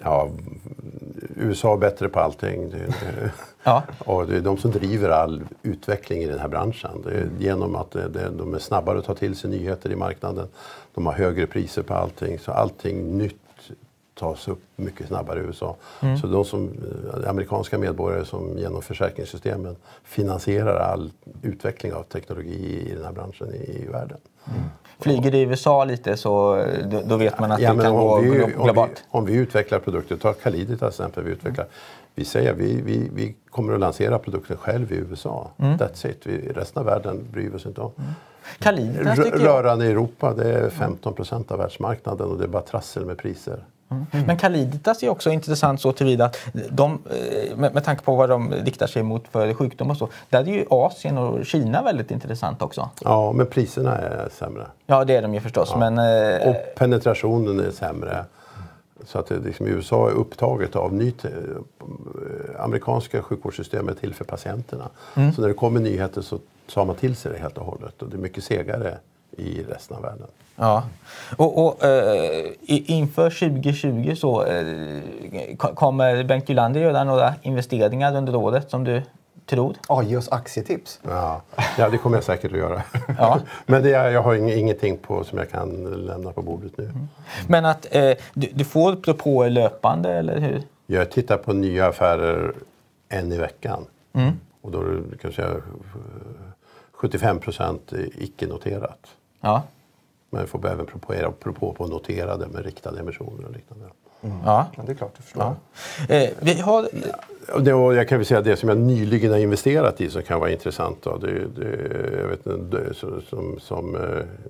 Ja, 0.04 0.30
USA 1.36 1.74
är 1.74 1.78
bättre 1.78 2.10
på 2.10 2.20
allting. 2.20 2.70
Det, 2.70 2.78
det, 2.78 3.32
Ja. 3.66 3.84
och 4.00 4.28
det 4.28 4.38
är 4.38 4.42
de 4.42 4.58
som 4.58 4.72
driver 4.72 5.10
all 5.10 5.44
utveckling 5.64 6.22
i 6.22 6.28
den 6.28 6.40
här 6.40 6.48
branschen. 6.48 7.02
Det 7.04 7.44
genom 7.44 7.76
att 7.76 7.92
det, 7.92 8.30
de 8.38 8.54
är 8.54 8.60
snabbare 8.60 9.00
att 9.00 9.06
ta 9.06 9.16
till 9.16 9.36
sig 9.36 9.50
nyheter 9.50 9.92
i 9.92 9.96
marknaden. 9.96 10.48
De 10.94 11.06
har 11.06 11.14
högre 11.14 11.48
priser 11.48 11.82
på 11.82 11.94
allting. 11.94 12.40
Så 12.40 12.52
allting 12.52 13.18
nytt 13.18 13.36
tas 14.14 14.48
upp 14.48 14.62
mycket 14.76 15.08
snabbare 15.08 15.40
i 15.40 15.44
USA. 15.44 15.76
Så 16.22 16.28
de 16.28 16.46
som, 16.46 16.70
eh, 17.14 17.30
amerikanska 17.30 17.78
medborgare 17.78 18.26
som 18.26 18.58
genom 18.58 18.82
försäkringssystemen 18.82 19.76
finansierar 20.04 20.80
all 20.80 21.12
utveckling 21.42 21.94
av 21.94 22.04
teknologi 22.04 22.90
i 22.90 22.94
den 22.96 23.04
här 23.04 23.12
branschen 23.12 23.54
i, 23.54 23.84
i 23.84 23.88
världen. 23.92 24.18
Flyger 25.00 25.32
det 25.32 25.38
i 25.38 25.42
USA 25.42 25.84
lite 25.86 26.18
så 26.18 26.58
eh, 26.58 26.88
då, 26.88 27.02
då 27.06 27.18
vet 27.18 27.40
man 27.40 27.52
att 27.52 27.60
det 27.60 27.74
men 27.74 27.86
kan 27.86 27.96
gå 27.96 28.20
vi, 28.20 28.30
glo- 28.30 28.44
om, 28.44 28.50
vi, 28.58 28.64
globalt. 28.64 29.04
om 29.10 29.26
vi 29.26 29.34
utvecklar 29.34 29.80
produkter, 29.80 30.18
ta 30.18 30.34
Khalidi 30.34 30.78
till 30.78 30.88
exempel. 30.88 31.24
Vi, 31.24 31.32
utvecklar, 31.32 31.66
vi 32.16 32.26
säger 32.26 32.54
vi, 32.54 32.82
vi, 32.82 33.10
vi 33.14 33.36
kommer 33.50 33.74
att 33.74 33.80
lansera 33.80 34.20
produkten 34.20 34.58
själv 34.58 34.92
i 34.92 34.96
USA. 34.96 35.52
That's 35.58 36.08
it. 36.10 36.22
Vi, 36.24 36.38
resten 36.56 36.80
av 36.80 36.86
världen 36.86 37.28
bryr 37.32 37.50
vi 37.50 37.58
oss 37.58 37.66
inte 37.66 37.82
om. 37.82 37.92
Kalidas 38.60 39.20
R- 39.20 39.24
tycker 39.24 39.40
jag. 39.40 39.48
rörande 39.48 39.86
i 39.86 39.92
Europa, 39.92 40.34
det 40.34 40.54
är 40.54 40.70
15 40.70 41.14
procent 41.14 41.52
av 41.52 41.58
världsmarknaden 41.58 42.28
och 42.32 42.38
det 42.38 42.44
är 42.44 42.48
bara 42.48 42.62
trassel 42.62 43.06
med 43.06 43.18
priser. 43.18 43.60
Mm. 43.92 44.26
Men 44.28 44.38
Caliditas 44.38 45.04
är 45.04 45.10
också 45.10 45.30
intressant 45.30 45.82
så 45.82 45.92
tillvida 45.92 46.26
att 46.26 46.38
de, 46.70 47.00
eh, 47.10 47.58
med, 47.58 47.74
med 47.74 47.84
tanke 47.84 48.04
på 48.04 48.16
vad 48.16 48.30
de 48.30 48.54
riktar 48.54 48.88
sig 48.88 49.04
mot 49.04 49.28
för 49.28 49.54
sjukdom 49.54 49.90
och 49.90 49.98
så, 49.98 50.10
där 50.30 50.40
är 50.40 50.54
ju 50.54 50.66
Asien 50.70 51.18
och 51.18 51.46
Kina 51.46 51.84
väldigt 51.84 52.12
intressant 52.12 52.62
också. 52.62 52.90
Ja, 53.04 53.32
men 53.32 53.46
priserna 53.46 53.98
är 53.98 54.30
sämre. 54.30 54.68
Ja, 54.86 55.06
det 55.06 55.16
är 55.16 55.22
de 55.22 55.34
ju 55.34 55.40
förstås. 55.40 55.70
Ja. 55.72 55.90
Men, 55.90 55.98
eh, 55.98 56.50
och 56.50 56.56
penetrationen 56.78 57.60
är 57.60 57.72
sämre. 57.72 58.26
Så 59.06 59.20
att 59.20 59.28
det 59.28 59.40
liksom, 59.40 59.68
USA 59.68 60.10
är 60.10 60.14
upptaget 60.14 60.76
av 60.76 60.94
nytt, 60.94 61.26
eh, 61.26 61.32
amerikanska 62.60 63.22
sjukvårdssystemet 63.22 64.00
till 64.00 64.14
för 64.14 64.26
patienterna. 64.26 64.90
Mm. 65.16 65.34
Så 65.34 65.42
när 65.42 65.48
det 65.48 65.54
kommer 65.54 65.80
nyheter 65.80 66.22
så 66.22 66.40
tar 66.74 66.86
man 66.86 66.96
till 66.96 67.16
sig 67.16 67.32
det 67.32 67.38
helt 67.38 67.58
och 67.58 67.66
hållet. 67.66 68.02
Och 68.02 68.10
det 68.10 68.16
är 68.16 68.20
mycket 68.20 68.44
segare 68.44 68.98
i 69.38 69.64
resten 69.70 69.98
av 69.98 70.04
världen. 70.04 70.28
Ja. 70.56 70.84
Och, 71.36 71.66
och 71.66 71.84
äh, 71.84 72.52
inför 72.66 73.30
2020 73.30 74.16
så 74.16 74.46
äh, 74.46 75.56
kommer 75.58 76.24
Bengt 76.24 76.50
Gylander 76.50 76.82
göra 76.82 77.04
några 77.04 77.34
investeringar 77.42 78.16
under 78.16 78.36
året 78.36 78.70
som 78.70 78.84
du 78.84 79.02
tror? 79.46 79.76
Ja, 79.90 80.04
ge 80.04 80.18
oss 80.18 80.30
aktietips. 80.30 81.00
Ja, 81.04 81.42
ja 81.78 81.90
det 81.90 81.98
kommer 81.98 82.18
jag 82.18 82.24
säkert 82.24 82.52
att 82.52 82.58
göra. 82.58 82.84
Ja. 83.18 83.40
Men 83.66 83.84
det 83.84 83.94
är, 83.94 84.12
jag 84.12 84.22
har 84.22 84.36
ingenting 84.36 84.98
på, 84.98 85.24
som 85.24 85.38
jag 85.38 85.50
kan 85.50 85.84
lämna 86.06 86.32
på 86.32 86.42
bordet 86.42 86.78
nu. 86.78 86.84
Mm. 86.84 87.08
Men 87.48 87.66
att 87.66 87.96
eh, 87.96 88.12
du, 88.34 88.50
du, 88.54 88.66
får 88.66 88.96
propåer 88.96 89.50
löpande, 89.50 90.14
eller 90.14 90.40
hur? 90.40 90.64
Jag 90.88 91.12
tittar 91.12 91.38
på 91.38 91.54
nya 91.54 91.88
affärer 91.88 92.54
en 93.10 93.32
i 93.32 93.38
veckan. 93.38 93.86
Mm. 94.14 94.32
Och 94.62 94.72
då 94.72 94.82
är 94.82 94.86
det 94.86 95.18
kanske 95.22 95.44
75 96.92 97.40
procent 97.40 97.94
icke-noterat. 98.18 99.08
Ja. 99.46 99.64
Men 100.30 100.42
vi 100.42 100.48
får 100.48 100.68
även 100.68 100.86
propå, 100.86 101.14
propå 101.40 101.74
på 101.74 101.88
noterade 101.88 102.48
med 102.48 102.66
riktade 102.66 103.00
emissioner 103.00 103.46
och 103.46 103.52
liknande. 103.52 103.86
Mm. 104.22 104.38
Ja. 104.46 104.66
ja. 104.78 104.84
det 104.86 104.92
är 104.92 104.96
klart, 104.96 105.12
jag 105.16 105.24
förstår. 105.24 105.56
Ja. 106.08 106.16
Eh, 106.16 106.30
vi 106.40 106.62
har... 106.62 106.88
Det, 107.60 107.70
jag 107.70 108.08
kan 108.08 108.18
väl 108.18 108.26
säga 108.26 108.42
det 108.42 108.56
som 108.56 108.70
jag 108.70 108.78
nyligen 108.78 109.32
har 109.32 109.38
investerat 109.38 110.02
i 110.02 110.10
som 110.10 110.22
kan 110.24 110.40
vara 110.40 110.52
intressant. 110.52 110.98
Då, 111.02 111.18
det, 111.18 111.48
det, 111.56 112.18
jag 112.22 112.28
vet, 112.28 112.72
det, 112.72 112.94
som, 113.30 113.60
som, 113.60 113.96
eh, 113.96 114.02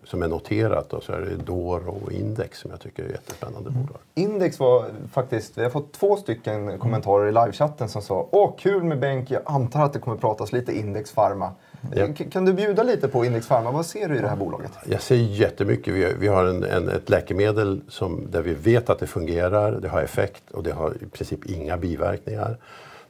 som 0.03 0.23
är 0.23 0.27
noterat 0.27 0.89
då, 0.89 1.01
så 1.01 1.11
är 1.11 1.21
det 1.21 1.35
Doro 1.35 2.01
och 2.05 2.11
Index 2.11 2.59
som 2.59 2.71
jag 2.71 2.79
tycker 2.79 3.03
är 3.03 3.09
jättespännande 3.09 3.69
mm. 3.69 3.81
bolag. 3.81 4.01
Index 4.13 4.59
var 4.59 4.85
faktiskt, 5.11 5.57
vi 5.57 5.63
har 5.63 5.69
fått 5.69 5.93
två 5.93 6.17
stycken 6.17 6.79
kommentarer 6.79 7.27
i 7.27 7.31
livechatten 7.31 7.89
som 7.89 8.01
sa 8.01 8.27
Åh, 8.31 8.53
kul 8.57 8.83
med 8.83 8.99
Benk, 8.99 9.31
jag 9.31 9.41
antar 9.45 9.83
att 9.83 9.93
det 9.93 9.99
kommer 9.99 10.17
pratas 10.17 10.51
lite 10.51 10.77
Index 10.77 11.11
Pharma. 11.11 11.51
Ja. 11.93 12.07
Kan 12.31 12.45
du 12.45 12.53
bjuda 12.53 12.83
lite 12.83 13.07
på 13.07 13.25
Index 13.25 13.47
Pharma? 13.47 13.71
Vad 13.71 13.85
ser 13.85 14.09
du 14.09 14.17
i 14.17 14.21
det 14.21 14.27
här 14.27 14.35
bolaget? 14.35 14.71
Jag 14.85 15.01
ser 15.01 15.15
jättemycket. 15.15 15.93
Vi 15.93 16.03
har, 16.03 16.11
vi 16.11 16.27
har 16.27 16.45
en, 16.45 16.63
en, 16.63 16.89
ett 16.89 17.09
läkemedel 17.09 17.81
som, 17.87 18.31
där 18.31 18.41
vi 18.41 18.53
vet 18.53 18.89
att 18.89 18.99
det 18.99 19.07
fungerar, 19.07 19.71
det 19.71 19.89
har 19.89 20.01
effekt 20.01 20.51
och 20.51 20.63
det 20.63 20.71
har 20.71 20.93
i 21.01 21.05
princip 21.05 21.45
inga 21.45 21.77
biverkningar. 21.77 22.57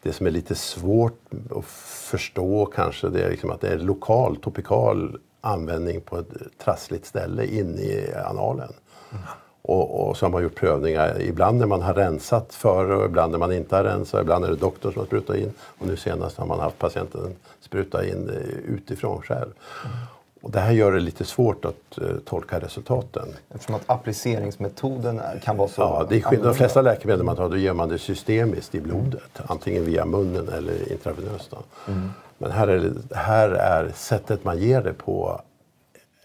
Det 0.01 0.13
som 0.13 0.27
är 0.27 0.31
lite 0.31 0.55
svårt 0.55 1.19
att 1.55 1.65
förstå 1.65 2.65
kanske 2.65 3.09
det 3.09 3.23
är 3.23 3.29
liksom 3.29 3.51
att 3.51 3.61
det 3.61 3.67
är 3.67 3.77
lokal, 3.77 4.35
topikal 4.35 5.17
användning 5.41 6.01
på 6.01 6.17
ett 6.17 6.27
trassligt 6.63 7.05
ställe 7.05 7.45
inne 7.45 7.81
i 7.81 8.13
analen. 8.25 8.73
Mm. 9.11 9.23
Och, 9.67 10.07
och, 10.07 10.17
så 10.17 10.25
har 10.25 10.31
man 10.31 10.43
gjort 10.43 10.55
prövningar, 10.55 11.21
ibland 11.21 11.57
när 11.57 11.65
man 11.65 11.81
har 11.81 11.93
rensat 11.93 12.53
före 12.53 12.95
och 12.95 13.05
ibland 13.05 13.31
när 13.31 13.39
man 13.39 13.51
inte 13.51 13.75
har 13.75 13.83
rensat. 13.83 14.21
Ibland 14.21 14.45
är 14.45 14.49
det 14.49 14.55
doktorn 14.55 14.93
som 14.93 14.99
har 14.99 15.05
sprutat 15.05 15.35
in 15.35 15.53
och 15.59 15.87
nu 15.87 15.97
senast 15.97 16.37
har 16.37 16.45
man 16.45 16.59
haft 16.59 16.79
patienten 16.79 17.35
spruta 17.61 18.05
in 18.05 18.29
eh, 18.29 18.73
utifrån 18.75 19.21
själv. 19.21 19.51
Mm. 19.85 19.97
Och 20.41 20.51
det 20.51 20.59
här 20.59 20.71
gör 20.71 20.91
det 20.91 20.99
lite 20.99 21.25
svårt 21.25 21.65
att 21.65 21.99
uh, 22.01 22.17
tolka 22.25 22.59
resultaten. 22.59 23.27
Eftersom 23.49 23.75
att 23.75 23.89
appliceringsmetoden 23.89 25.19
är, 25.19 25.39
kan 25.39 25.57
vara 25.57 25.67
så 25.67 25.81
Ja, 25.81 26.05
det 26.09 26.15
är. 26.15 26.43
De 26.43 26.53
flesta 26.53 26.81
läkemedel 26.81 27.23
man 27.23 27.35
tar, 27.35 27.49
då 27.49 27.57
ger 27.57 27.73
man 27.73 27.89
det 27.89 27.97
systemiskt 27.97 28.75
i 28.75 28.81
blodet. 28.81 29.13
Mm. 29.35 29.47
Antingen 29.47 29.85
via 29.85 30.05
munnen 30.05 30.49
eller 30.49 30.91
intravenöst. 30.91 31.53
Mm. 31.87 32.09
Men 32.37 32.51
här 32.51 32.67
är, 32.67 32.91
här 33.15 33.49
är 33.49 33.91
sättet 33.95 34.43
man 34.43 34.57
ger 34.57 34.81
det 34.81 34.93
på 34.93 35.41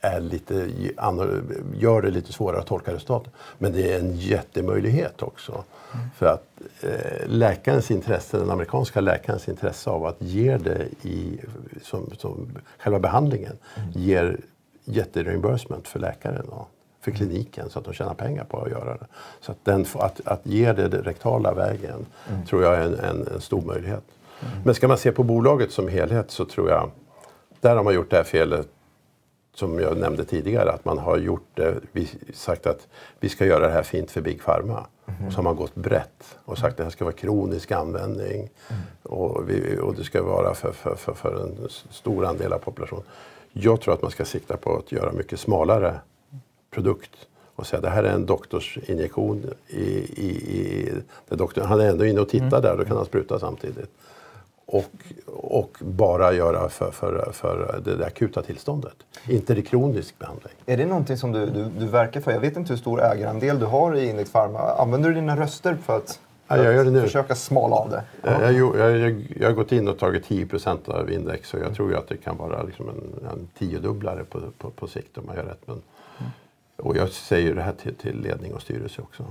är 0.00 0.20
lite, 0.20 0.70
gör 1.74 2.02
det 2.02 2.10
lite 2.10 2.32
svårare 2.32 2.60
att 2.60 2.66
tolka 2.66 2.94
resultatet. 2.94 3.32
Men 3.58 3.72
det 3.72 3.92
är 3.92 3.98
en 3.98 4.16
jättemöjlighet 4.16 5.22
också. 5.22 5.52
Mm. 5.52 6.06
För 6.16 6.26
att 6.26 6.44
eh, 6.80 7.28
läkarens 7.28 7.90
intresse, 7.90 8.38
den 8.38 8.50
amerikanska 8.50 9.00
läkarens 9.00 9.48
intresse 9.48 9.90
av 9.90 10.06
att 10.06 10.22
ge 10.22 10.56
det 10.56 10.86
i, 11.02 11.40
som, 11.82 12.10
som 12.18 12.58
själva 12.78 12.98
behandlingen 12.98 13.56
mm. 13.76 13.90
ger 13.94 14.40
jättereimbursement 14.84 15.88
för 15.88 15.98
läkaren 15.98 16.48
och 16.48 16.68
för 17.00 17.10
kliniken 17.10 17.70
så 17.70 17.78
att 17.78 17.84
de 17.84 17.94
tjänar 17.94 18.14
pengar 18.14 18.44
på 18.44 18.58
att 18.58 18.70
göra 18.70 18.94
det. 18.94 19.06
Så 19.40 19.52
att, 19.52 19.64
den, 19.64 19.86
att, 19.94 20.20
att 20.24 20.40
ge 20.46 20.72
det 20.72 20.88
rektala 20.88 21.54
vägen 21.54 22.06
mm. 22.28 22.46
tror 22.46 22.62
jag 22.62 22.74
är 22.74 22.82
en, 22.82 22.94
en, 22.94 23.28
en 23.34 23.40
stor 23.40 23.62
möjlighet. 23.62 24.04
Mm. 24.40 24.62
Men 24.64 24.74
ska 24.74 24.88
man 24.88 24.98
se 24.98 25.12
på 25.12 25.22
bolaget 25.22 25.72
som 25.72 25.88
helhet 25.88 26.30
så 26.30 26.44
tror 26.44 26.70
jag, 26.70 26.90
där 27.60 27.76
har 27.76 27.82
man 27.82 27.94
gjort 27.94 28.10
det 28.10 28.16
här 28.16 28.24
felet 28.24 28.68
som 29.54 29.78
jag 29.78 29.96
nämnde 29.96 30.24
tidigare, 30.24 30.72
att 30.72 30.84
man 30.84 30.98
har 30.98 31.18
gjort 31.18 31.46
det, 31.54 31.74
vi, 31.92 32.08
sagt 32.34 32.66
att 32.66 32.88
vi 33.20 33.28
ska 33.28 33.46
göra 33.46 33.66
det 33.66 33.72
här 33.72 33.82
fint 33.82 34.10
för 34.10 34.20
Big 34.20 34.42
Pharma. 34.44 34.86
Mm. 35.06 35.26
Och 35.26 35.32
så 35.32 35.38
har 35.38 35.42
man 35.42 35.56
gått 35.56 35.74
brett 35.74 36.38
och 36.44 36.58
sagt 36.58 36.70
att 36.70 36.76
det 36.76 36.82
här 36.82 36.90
ska 36.90 37.04
vara 37.04 37.14
kronisk 37.14 37.72
användning 37.72 38.50
mm. 38.68 38.82
och, 39.02 39.50
vi, 39.50 39.78
och, 39.78 39.94
det 39.94 40.04
ska 40.04 40.22
vara 40.22 40.54
för, 40.54 40.72
för, 40.72 40.94
för, 40.94 41.12
för, 41.12 41.42
en 41.42 41.68
stor 41.90 42.24
andel 42.24 42.52
av 42.52 42.58
populationen. 42.58 43.04
Jag 43.52 43.80
tror 43.80 43.94
att 43.94 44.02
man 44.02 44.10
ska 44.10 44.24
sikta 44.24 44.56
på 44.56 44.76
att 44.76 44.92
göra 44.92 45.12
mycket 45.12 45.40
smalare 45.40 46.00
produkt 46.70 47.10
och 47.54 47.66
säga 47.66 47.80
det 47.80 47.90
här 47.90 48.04
är 48.04 48.14
en 48.14 48.26
doktorsinjektion. 48.26 49.50
I, 49.68 49.82
i, 49.82 50.30
i, 51.28 51.34
doktorn, 51.34 51.64
han 51.64 51.80
är 51.80 51.88
ändå 51.88 52.04
inne 52.04 52.20
och 52.20 52.28
tittar 52.28 52.46
mm. 52.46 52.62
där, 52.62 52.76
då 52.76 52.84
kan 52.84 52.96
han 52.96 53.06
spruta 53.06 53.38
samtidigt 53.38 53.90
och, 54.70 54.84
och 55.26 55.78
bara 55.80 56.32
göra 56.32 56.68
för, 56.68 56.90
för, 56.90 57.30
för 57.32 57.80
det, 57.84 58.06
akuta 58.06 58.42
tillståndet. 58.42 58.94
Inte 59.28 59.54
det 59.54 59.62
kronisk 59.62 60.18
behandling. 60.18 60.52
Är 60.66 60.76
det 60.76 60.86
någonting 60.86 61.16
som 61.16 61.32
du, 61.32 61.46
du, 61.46 61.64
du 61.78 61.86
verkar 61.86 62.20
för? 62.20 62.32
Jag 62.32 62.40
vet 62.40 62.56
inte 62.56 62.72
hur 62.72 62.78
stor 62.78 63.02
ägarandel 63.02 63.58
du 63.58 63.66
har 63.66 63.96
i 63.96 64.08
Index 64.08 64.32
Pharma. 64.32 64.58
Använder 64.58 65.08
du 65.08 65.14
dina 65.14 65.36
röster 65.36 65.76
för 65.84 65.96
att, 65.96 66.20
för 66.46 66.56
ja, 66.56 66.64
jag 66.64 66.74
gör 66.74 66.84
det 66.84 66.90
nu. 66.90 67.02
försöka 67.02 67.34
smala 67.34 67.76
av 67.76 67.90
det? 67.90 68.02
Ja. 68.22 68.42
Jag, 68.42 68.76
jag, 68.76 68.98
jag, 68.98 69.36
jag, 69.36 69.48
har 69.48 69.54
gått 69.54 69.72
in 69.72 69.88
och 69.88 69.98
tagit 69.98 70.28
10% 70.28 70.90
av 70.90 71.10
index 71.10 71.54
och 71.54 71.60
jag 71.60 71.74
tror 71.74 71.90
ju 71.90 71.96
att 71.96 72.08
det 72.08 72.16
kan 72.16 72.36
vara 72.36 72.62
liksom 72.62 72.88
en, 72.88 73.28
en 73.32 73.48
tiodubblare 73.58 74.24
på, 74.24 74.40
på, 74.58 74.70
på 74.70 74.86
sikt 74.86 75.18
om 75.18 75.26
man 75.26 75.36
gör 75.36 75.44
rätt. 75.44 75.62
Men, 75.66 75.82
och 76.76 76.96
jag 76.96 77.08
säger 77.08 77.54
det 77.54 77.62
här 77.62 77.72
till, 77.72 77.94
till 77.94 78.20
ledning 78.20 78.54
och 78.54 78.62
styrelse 78.62 79.02
också. 79.02 79.24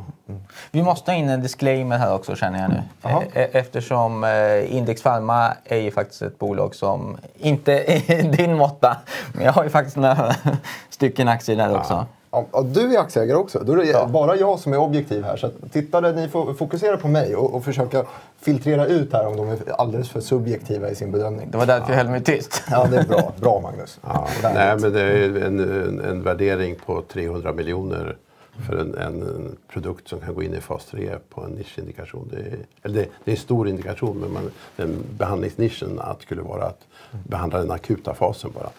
Mm. 0.50 0.70
Vi 0.72 0.84
måste 0.84 1.12
ha 1.12 1.16
in 1.16 1.30
en 1.30 1.42
disclaimer 1.42 1.98
här 1.98 2.14
också 2.14 2.36
känner 2.36 2.62
jag 2.62 2.70
nu. 2.70 2.82
Aha. 3.02 3.24
E-, 3.24 3.28
e 3.34 3.50
eftersom 3.52 4.24
eh, 4.24 4.76
Index 4.76 5.04
Pharma 5.04 5.54
är 5.64 5.78
ju 5.78 5.92
faktiskt 5.92 6.22
ett 6.22 6.40
bolag 6.40 6.76
som 6.76 7.18
inte 7.38 7.74
är 8.08 8.38
din 8.38 8.58
måtta. 8.58 8.98
Men 9.34 9.46
jag 9.46 9.54
har 9.54 9.64
ju 9.64 9.70
faktiskt 9.70 9.98
några 9.98 10.36
stycken 10.90 11.28
aktier 11.28 11.56
där 11.56 11.78
också. 11.78 11.94
Ja. 11.94 12.06
Ja, 12.32 12.62
du 12.62 12.96
är 12.96 13.00
aktieägare 13.00 13.38
också. 13.38 13.60
Då 13.60 13.74
är 13.74 13.78
det 13.78 13.86
ja. 13.86 14.08
bara 14.08 14.36
jag 14.36 14.60
som 14.60 14.74
är 14.74 14.78
objektiv 14.78 15.24
här. 15.24 15.38
Så 15.38 15.50
tittare, 15.72 16.12
ni 16.12 16.28
får 16.28 16.54
fokusera 16.54 16.98
på 16.98 17.08
mig 17.08 17.36
och, 17.36 17.54
och, 17.54 17.64
försöka 17.64 18.04
filtrera 18.42 18.86
ut 18.86 19.14
här 19.14 19.28
om 19.28 19.38
de 19.38 19.50
är 19.50 19.58
alldeles 19.78 20.10
för 20.10 20.22
subjektiva 20.22 20.90
i 20.90 20.96
sin 20.96 21.12
bedömning. 21.12 21.52
Det 21.52 21.58
var 21.58 21.66
därför 21.66 21.86
ja. 21.86 21.90
jag 21.90 21.98
höll 21.98 22.12
mig 22.12 22.24
tyst. 22.24 22.64
Ja, 22.72 22.88
det 22.92 22.98
är 22.98 23.04
bra. 23.04 23.32
Bra 23.40 23.60
Magnus. 23.60 24.00
Ja. 24.02 24.28
Nej, 24.44 24.78
men 24.78 24.94
det 24.94 25.02
är 25.02 25.46
en, 25.46 25.60
en, 25.60 26.00
en, 26.00 26.24
värdering 26.24 26.76
på 26.86 27.02
300 27.02 27.54
miljoner 27.54 28.18
för 28.68 28.78
en, 28.78 28.96
en, 28.96 29.58
produkt 29.68 30.08
som 30.08 30.20
kan 30.20 30.34
gå 30.34 30.44
in 30.44 30.54
i 30.54 30.62
fas 30.62 30.86
3 30.86 31.18
på 31.30 31.42
en 31.44 31.52
nischindikation. 31.52 32.30
Det 32.32 32.38
är, 32.38 32.58
eller 32.84 32.96
det, 33.02 33.10
det 33.24 33.32
är 33.32 33.36
en 33.36 33.42
stor 33.42 33.68
indikation, 33.68 34.18
men 34.18 34.34
man, 34.34 34.52
den 34.76 35.04
behandlingsnischen 35.18 36.00
att 36.00 36.22
skulle 36.22 36.42
vara 36.42 36.64
att 36.64 36.88
behandla 37.12 37.60
den 37.60 37.72
akuta 37.72 38.14
fasen 38.14 38.52
bara. 38.54 38.70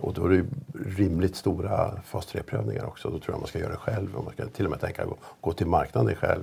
Och 0.00 0.14
då 0.14 0.24
är 0.24 0.28
det 0.28 0.44
rimligt 0.96 1.36
stora 1.36 2.00
fas 2.04 2.34
3-prövningar 2.34 2.84
också. 2.84 3.10
Då 3.10 3.18
tror 3.18 3.34
jag 3.34 3.40
man 3.40 3.48
ska 3.48 3.58
göra 3.58 3.72
det 3.72 3.76
själv 3.76 4.16
och 4.16 4.24
man 4.24 4.32
ska 4.32 4.46
till 4.46 4.64
och 4.64 4.70
med 4.70 4.80
tänka 4.80 5.04
gå, 5.04 5.16
gå 5.40 5.52
till 5.52 5.66
marknaden 5.66 6.14
själv. 6.14 6.42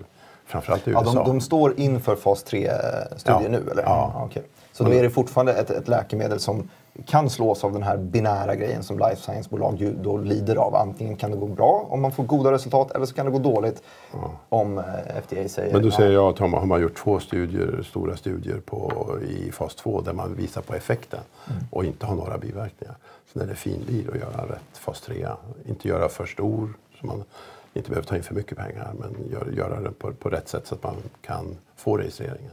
Framförallt 0.51 0.87
i 0.87 0.91
USA. 0.91 1.01
Ja, 1.05 1.13
de, 1.13 1.27
de 1.27 1.41
står 1.41 1.79
inför 1.79 2.15
fas 2.15 2.45
3-studier 2.45 3.41
ja. 3.43 3.49
nu 3.49 3.69
eller? 3.71 3.83
Ja. 3.83 4.11
ja 4.15 4.25
okay. 4.25 4.43
Så 4.71 4.83
då 4.83 4.93
är 4.93 5.03
det 5.03 5.09
fortfarande 5.09 5.53
ett, 5.53 5.69
ett 5.69 5.87
läkemedel 5.87 6.39
som 6.39 6.69
kan 7.05 7.29
slås 7.29 7.63
av 7.63 7.73
den 7.73 7.83
här 7.83 7.97
binära 7.97 8.55
grejen 8.55 8.83
som 8.83 8.99
life 8.99 9.15
science-bolag 9.15 9.81
ju 9.81 9.93
då 10.03 10.17
lider 10.17 10.55
av. 10.55 10.75
Antingen 10.75 11.15
kan 11.15 11.31
det 11.31 11.37
gå 11.37 11.47
bra 11.47 11.87
om 11.89 12.01
man 12.01 12.11
får 12.11 12.23
goda 12.23 12.51
resultat 12.51 12.91
eller 12.91 13.05
så 13.05 13.13
kan 13.13 13.25
det 13.25 13.31
gå 13.31 13.39
dåligt 13.39 13.83
ja. 14.13 14.31
om 14.49 14.77
eh, 14.77 14.83
FDA 15.23 15.47
säger... 15.47 15.73
Men 15.73 15.83
då 15.83 15.91
säger 15.91 16.11
jag 16.11 16.29
att 16.29 16.39
har 16.39 16.65
man 16.65 16.81
gjort 16.81 16.97
två 16.97 17.19
studier, 17.19 17.83
stora 17.89 18.17
studier 18.17 18.59
på, 18.65 19.07
i 19.29 19.51
fas 19.51 19.75
2 19.75 20.01
där 20.01 20.13
man 20.13 20.35
visar 20.35 20.61
på 20.61 20.75
effekten 20.75 21.19
mm. 21.49 21.63
och 21.71 21.85
inte 21.85 22.05
har 22.05 22.15
några 22.15 22.37
biverkningar. 22.37 22.95
Sen 23.33 23.41
är 23.41 23.45
det 23.45 23.55
finlir 23.55 24.09
att 24.09 24.19
göra 24.19 24.45
rätt 24.45 24.77
fas 24.77 25.01
3. 25.01 25.27
Inte 25.65 25.87
göra 25.87 26.09
för 26.09 26.25
stor 26.25 26.73
så 26.99 27.07
man 27.07 27.23
inte 27.73 27.89
behöver 27.89 28.07
ta 28.07 28.15
in 28.15 28.23
för 28.23 28.35
mycket 28.35 28.57
pengar 28.57 28.93
men 28.99 29.31
gör, 29.31 29.51
göra 29.57 29.79
det 29.79 29.91
på, 29.91 30.13
på 30.13 30.29
rätt 30.29 30.49
sätt 30.49 30.67
så 30.67 30.75
att 30.75 30.83
man 30.83 30.95
kan 31.21 31.57
få 31.75 31.97
registreringen. 31.97 32.51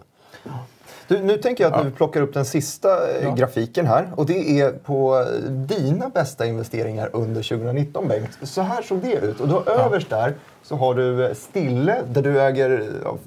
Du, 1.08 1.22
nu 1.22 1.36
tänker 1.36 1.64
jag 1.64 1.72
att 1.72 1.86
vi 1.86 1.90
plockar 1.90 2.20
upp 2.20 2.34
den 2.34 2.44
sista 2.44 3.18
eh, 3.20 3.34
grafiken 3.34 3.86
här. 3.86 4.10
Och 4.16 4.26
det 4.26 4.60
är 4.60 4.72
på 4.72 5.26
dina 5.48 6.08
bästa 6.08 6.46
investeringar 6.46 7.10
under 7.12 7.42
2019, 7.42 8.08
Bengt. 8.08 8.38
Så 8.42 8.62
här 8.62 8.82
såg 8.82 8.98
det 8.98 9.12
ut. 9.12 9.40
Och 9.40 9.48
då 9.48 9.64
överst 9.64 10.10
där 10.10 10.34
så 10.62 10.76
har 10.76 10.94
du 10.94 11.26
eh, 11.26 11.34
Stille 11.34 12.02
där 12.08 12.22
du 12.22 12.40
äger 12.40 12.90
ja, 13.04 13.18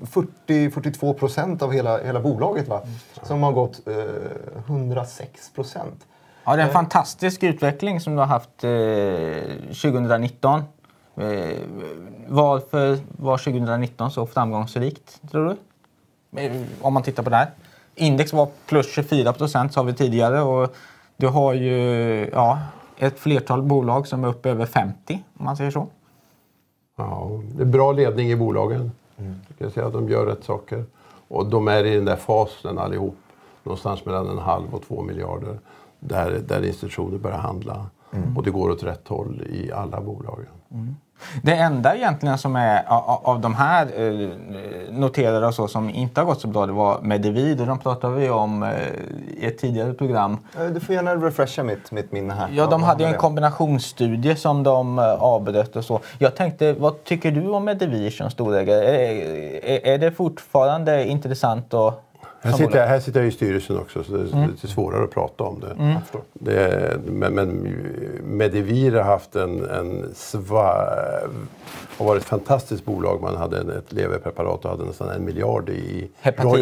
40-42 0.47 1.13
procent 1.13 1.61
av 1.61 1.71
hela, 1.71 2.03
hela 2.03 2.19
bolaget. 2.19 2.67
Va? 2.67 2.81
Som 3.23 3.43
har 3.43 3.51
gått 3.51 3.87
eh, 3.87 3.95
106 4.67 5.49
procent. 5.49 6.05
Ja, 6.43 6.55
det 6.55 6.61
är 6.61 6.65
en 6.65 6.73
fantastisk 6.73 7.43
utveckling 7.43 7.99
som 7.99 8.13
du 8.13 8.19
har 8.19 8.25
haft 8.25 8.63
eh, 8.63 9.81
2019. 9.81 10.63
Eh, 11.15 11.57
varför 12.27 12.97
var 13.17 13.37
2019 13.37 14.11
så 14.11 14.25
framgångsrikt, 14.25 15.21
tror 15.31 15.45
du? 15.45 16.41
Eh, 16.41 16.61
Om 16.81 16.93
man 16.93 17.03
tittar 17.03 17.23
på 17.23 17.29
det 17.29 17.35
här. 17.35 17.49
Index 17.95 18.33
var 18.33 18.47
plus 18.65 18.91
24 18.93 19.33
procent, 19.33 19.73
sa 19.73 19.83
vi 19.83 19.93
tidigare. 19.93 20.41
Och 20.41 20.75
du 21.17 21.27
har 21.27 21.53
ju 21.53 21.79
ja, 22.33 22.59
ett 22.97 23.19
flertal 23.19 23.61
bolag 23.61 24.07
som 24.07 24.23
är 24.23 24.27
uppe 24.27 24.49
över 24.49 24.65
50, 24.65 25.23
om 25.37 25.45
man 25.45 25.57
säger 25.57 25.71
så. 25.71 25.87
Ja, 26.97 27.29
det 27.55 27.61
är 27.61 27.65
bra 27.65 27.91
ledning 27.91 28.31
i 28.31 28.35
bolagen. 28.35 28.91
Ska 29.55 29.63
jag 29.63 29.71
säga. 29.73 29.89
De 29.89 30.09
gör 30.09 30.25
rätt 30.25 30.43
saker. 30.43 30.85
Och 31.27 31.45
de 31.45 31.67
är 31.67 31.85
i 31.85 31.95
den 31.95 32.05
där 32.05 32.15
fasen 32.15 32.77
allihop. 32.77 33.17
Någonstans 33.63 34.05
mellan 34.05 34.29
en 34.29 34.37
halv 34.37 34.73
och 34.75 34.83
två 34.87 35.01
miljarder. 35.01 35.59
Där, 35.99 36.41
där 36.47 36.65
institutioner 36.65 37.17
börjar 37.17 37.37
handla. 37.37 37.85
Och 38.35 38.43
det 38.43 38.51
går 38.51 38.69
åt 38.69 38.83
rätt 38.83 39.07
håll 39.07 39.41
i 39.49 39.71
alla 39.71 40.01
bolagen. 40.01 40.47
Det 41.41 41.53
enda 41.55 41.95
egentligen 41.95 42.37
som 42.37 42.55
är 42.55 42.83
av 43.23 43.39
de 43.39 43.55
här 43.55 43.87
eh, 43.95 44.29
noterade 44.91 45.47
och 45.47 45.53
så 45.53 45.67
som 45.67 45.89
inte 45.89 46.21
har 46.21 46.25
gått 46.25 46.41
så 46.41 46.47
bra, 46.47 46.65
det 46.65 46.73
var 46.73 47.01
Medivid. 47.01 47.61
Och 47.61 47.67
de 47.67 47.79
pratade 47.79 48.15
vi 48.15 48.29
om 48.29 48.63
eh, 48.63 48.69
i 49.37 49.45
ett 49.45 49.57
tidigare 49.57 49.93
program. 49.93 50.37
Eh, 50.59 50.65
Du 50.65 50.79
får 50.79 50.95
gärna 50.95 51.15
refresha 51.15 51.63
mitt, 51.63 51.91
mitt 51.91 52.11
minne 52.11 52.33
här. 52.33 52.49
Ja, 52.53 52.67
de 52.67 52.83
hade 52.83 53.03
ju 53.03 53.09
en 53.09 53.17
kombinationsstudie 53.17 54.35
som 54.35 54.63
de 54.63 54.99
avbröt 55.19 55.75
och 55.75 55.85
så. 55.85 55.99
Jag 56.17 56.35
tänkte, 56.35 56.73
vad 56.73 57.03
tycker 57.03 57.31
du 57.31 57.49
om 57.49 57.65
Medivi 57.65 58.11
som 58.11 58.29
storägare? 58.29 58.85
Är, 58.85 59.25
är, 59.65 59.93
är 59.93 59.97
det 59.97 60.11
fortfarande 60.11 61.05
intressant 61.05 61.73
och 61.73 62.03
Här 62.43 62.51
sitter, 62.51 62.79
jag, 62.79 62.87
här 62.87 62.99
sitter 62.99 63.19
jag 63.19 63.27
i 63.27 63.31
styrelsen 63.31 63.77
också 63.77 64.03
så 64.03 64.11
det 64.11 64.19
är 64.37 64.47
lite 64.47 64.67
svårare 64.67 65.03
att 65.03 65.11
prata 65.11 65.43
om 65.43 65.59
det. 65.59 65.99
Förstår. 66.01 66.21
det 66.33 66.99
men, 67.05 67.33
men 67.33 67.77
Medivir 68.23 68.91
har 68.91 69.03
haft 69.03 69.35
en, 69.35 69.69
en 69.69 70.11
sva, 70.15 70.89
har 71.97 72.05
varit 72.05 72.21
ett 72.21 72.27
fantastiskt 72.27 72.85
bolag. 72.85 73.21
Man 73.21 73.35
hade 73.35 73.59
en- 73.59 73.69
ett 73.69 73.93
leverpreparat 73.93 74.65
och 74.65 74.71
hade 74.71 74.85
nästan 74.85 75.09
en 75.09 75.25
miljard 75.25 75.69
i, 75.69 76.09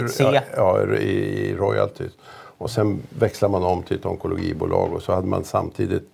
C. 0.10 0.24
ja, 0.24 0.42
ja, 0.56 0.84
i, 0.96 1.56
royalties. 1.56 2.12
Och 2.58 2.70
sen 2.70 3.02
växlar 3.10 3.50
man 3.50 3.64
om 3.64 3.84
till 3.84 3.98
ett 4.00 4.06
onkologibolag 4.06 4.94
och 4.94 5.02
så 5.02 5.14
hade 5.14 5.28
man 5.28 5.44
samtidigt 5.44 6.10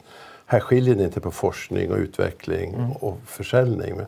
här 0.47 0.59
skiljer 0.59 0.95
det 0.95 1.03
inte 1.03 1.19
på 1.19 1.31
forskning 1.31 1.91
och 1.91 1.97
utveckling 1.97 2.75
och 2.99 3.17
försäljning. 3.25 3.99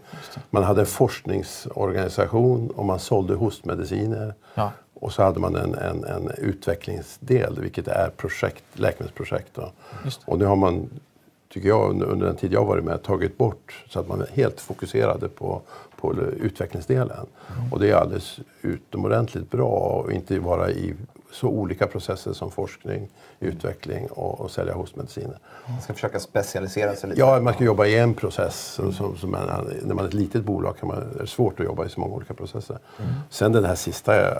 Man 0.49 0.63
hade 0.63 0.81
en 0.81 0.85
forskningsorganisation 0.85 2.69
och 2.75 2.85
man 2.85 2.99
sålde 2.99 3.33
hostmediciner. 3.33 4.33
Ja. 4.55 4.71
Och 4.99 5.13
så 5.13 5.23
hade 5.23 5.39
man 5.39 5.55
en, 5.55 5.73
en, 5.73 6.03
en 6.03 6.31
utvecklingsdel, 6.37 7.59
vilket 7.61 7.87
är 7.87 8.09
projekt, 8.17 8.63
läkemedelsprojekt. 8.73 9.51
Då. 9.53 9.71
Och 10.25 10.39
nu 10.39 10.45
har 10.45 10.55
man, 10.55 10.89
tycker 11.49 11.67
jag, 11.67 11.89
under, 11.89 12.05
under 12.05 12.25
den 12.25 12.35
tid 12.35 12.53
jag 12.53 12.65
varit 12.65 12.83
med, 12.83 13.03
tagit 13.03 13.37
bort 13.37 13.83
så 13.89 13.99
att 13.99 14.07
man 14.07 14.21
är 14.21 14.27
helt 14.33 14.61
fokuserade 14.61 15.27
på, 15.29 15.61
på 15.95 16.15
utvecklingsdelen. 16.39 17.25
Och 17.71 17.79
det 17.79 17.89
är 17.89 17.95
alldeles 17.95 18.39
utomordentligt 18.61 19.51
bra 19.51 20.03
att 20.07 20.13
inte 20.13 20.39
vara 20.39 20.71
i 20.71 20.93
så 21.37 21.47
olika 21.47 21.87
processer 21.87 22.33
som 22.33 22.51
forskning, 22.51 23.09
utveckling 23.39 24.07
och, 24.07 24.41
och 24.41 24.51
sälja 24.51 24.73
hostmediciner. 24.73 25.39
Man 25.67 25.81
ska 25.81 25.93
försöka 25.93 26.19
specialisera 26.19 26.95
sig 26.95 27.09
lite. 27.09 27.21
Ja, 27.21 27.39
man 27.41 27.53
ska 27.53 27.63
jobba 27.63 27.85
i 27.85 27.97
en 27.97 28.13
process. 28.13 28.79
och 28.79 28.93
Som, 28.93 29.17
som 29.17 29.31
man, 29.31 29.71
när 29.83 29.95
man 29.95 30.05
är 30.05 30.07
ett 30.07 30.13
litet 30.13 30.43
bolag 30.43 30.77
kan 30.77 30.87
man, 30.87 30.97
är 30.97 31.21
det 31.21 31.27
svårt 31.27 31.59
att 31.59 31.65
jobba 31.65 31.85
i 31.85 31.89
så 31.89 31.99
många 31.99 32.15
olika 32.15 32.33
processer. 32.33 32.77
Sen 33.29 33.51
den 33.51 33.65
här 33.65 33.75
sista, 33.75 34.31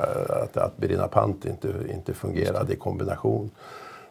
att, 0.43 0.57
att 0.57 0.77
Berina 0.77 1.07
Pant 1.07 1.45
inte, 1.45 1.67
inte 1.93 2.13
fungerade 2.13 2.73
i 2.73 2.75
kombination. 2.75 3.51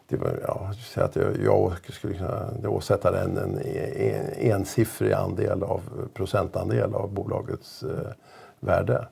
Det 0.09 0.17
var, 0.17 0.41
ja, 0.47 0.61
jag 0.67 0.75
skulle 0.75 0.85
säga 0.85 1.07
att 1.07 1.17
jag, 1.17 1.45
jag 1.45 1.95
skulle 1.95 2.15
kunna 2.15 2.69
åsätta 2.69 3.23
en, 3.23 3.37
en, 3.37 3.59
en 3.59 4.53
ensiffrig 4.53 5.13
andel 5.13 5.63
av, 5.63 5.83
procentandel 6.15 6.95
av 6.95 7.13
bolagets 7.13 7.83
eh, 7.83 8.13
värde. 8.61 9.07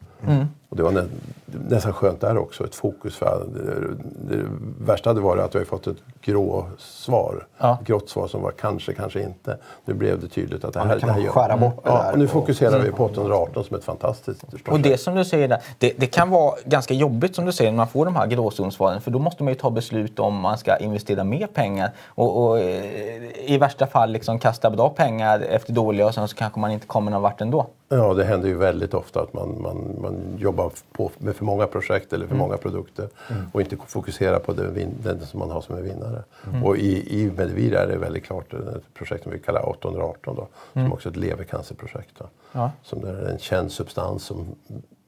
Och 0.69 0.77
det 0.77 0.83
var 0.83 0.93
nä, 0.93 1.05
nästan 1.47 1.93
skönt 1.93 2.21
där 2.21 2.39
också, 2.39 2.65
ett 2.65 2.75
fokus. 2.75 3.17
För 3.17 3.47
det, 3.55 4.37
det 4.37 4.43
värsta 4.81 5.11
hade 5.11 5.21
varit 5.21 5.43
att 5.43 5.55
vi 5.55 5.59
har 5.59 5.67
fått 5.67 5.87
ett 5.87 5.97
grå 6.21 6.67
svar. 6.79 7.47
Ja. 7.59 7.79
Ett 7.81 7.87
grått 7.87 8.09
svar 8.09 8.29
som 8.29 8.43
var 8.43 8.51
kanske, 8.51 8.95
kanske 8.95 9.23
inte. 9.23 9.59
Nu 9.85 9.95
blev 9.95 10.21
det 10.21 10.29
tydligt 10.29 10.65
att 10.65 10.73
det 10.75 10.79
Ja, 10.81 10.85
här, 10.85 10.95
nu 10.95 11.01
kan 11.01 11.09
det 11.09 11.15
här 11.23 11.29
skära 11.29 11.57
bort 11.57 11.85
det 11.85 11.91
ja, 11.91 12.03
där 12.03 12.13
och 12.13 12.19
nu 12.19 12.25
och- 12.25 12.31
fokuserar 12.31 12.79
vi 12.79 12.91
på 12.91 13.05
818 13.05 13.65
som 13.65 13.77
ett 13.77 13.85
fantastiskt. 13.85 14.45
Och 14.69 14.81
det 14.81 14.99
som 15.01 15.15
du 15.15 15.25
säger 15.25 15.49
där, 15.49 15.59
det, 15.79 15.93
det 15.99 16.07
kan 16.07 16.31
vara 16.31 16.55
ganska 16.65 16.95
jobbigt 16.95 17.35
som 17.35 17.45
du 17.47 17.53
säger 17.53 17.71
när 17.71 17.77
man 17.77 17.89
får 17.89 18.05
de 18.05 18.17
här 18.17 18.27
gråzonsvaren. 18.27 19.01
För 19.01 19.11
då 19.11 19.19
måste 19.19 19.43
man 19.43 19.53
ju 19.53 19.59
ta 19.59 19.71
beslut 19.71 20.19
om 20.19 20.35
man 20.41 20.59
ska 20.59 20.77
investera 20.77 21.25
mer 21.25 21.47
pengar 21.47 21.91
och, 22.07 22.45
och 22.47 22.59
eh, 22.59 23.51
i 23.51 23.59
värsta 23.61 23.87
fall 23.87 24.11
liksom 24.11 24.39
kasta 24.39 24.71
bra 24.71 24.89
pengar 24.89 25.41
efter 25.41 25.73
dåliga 25.73 26.07
och 26.07 26.15
sen 26.15 26.29
så 26.29 26.37
kanske 26.37 26.61
man 26.61 26.71
inte 26.71 26.87
kommer 26.87 27.11
någon 27.11 27.23
vart 27.23 27.41
ändå. 27.41 27.67
Ja, 27.97 28.15
det 28.15 28.25
händer 28.25 28.49
ju 28.49 28.57
väldigt 28.57 28.95
ofta 28.95 29.21
att 29.21 29.33
man, 29.33 29.63
man, 29.63 29.97
man 30.03 30.37
jobbar 30.39 30.73
på, 30.93 31.11
med 31.19 31.37
för 31.37 31.45
många 31.45 31.67
projekt 31.67 32.13
eller 32.13 32.27
för 32.27 32.35
många 32.35 32.57
produkter 32.57 33.09
och 33.53 33.61
inte 33.61 33.77
fokuserar 33.87 34.39
på 34.39 34.53
den, 34.53 34.91
den 35.03 35.27
som 35.27 35.39
man 35.41 35.51
har 35.51 35.61
som 35.61 35.77
är 35.77 35.83
vinnare. 35.83 36.23
Och 36.65 36.77
i, 36.77 37.21
i 37.21 37.31
Medivir 37.31 37.75
är 37.75 37.87
det 37.87 37.97
väldigt 37.97 38.25
klart 38.25 38.55
ett 38.55 38.95
projekt 38.95 39.23
som 39.23 39.33
vi 39.33 39.39
kallar 39.39 39.69
818 39.69 40.37
då, 40.37 40.49
som 40.73 40.93
också 40.93 41.09
är 41.09 41.11
ett 41.11 41.17
levercancerprojekt. 41.17 42.13
Då, 42.19 42.25
Ja. 42.53 42.71
Som 42.83 43.01
det 43.01 43.09
är 43.09 43.27
en 43.27 43.39
känd 43.39 43.73
substans 43.73 44.25
som 44.25 44.47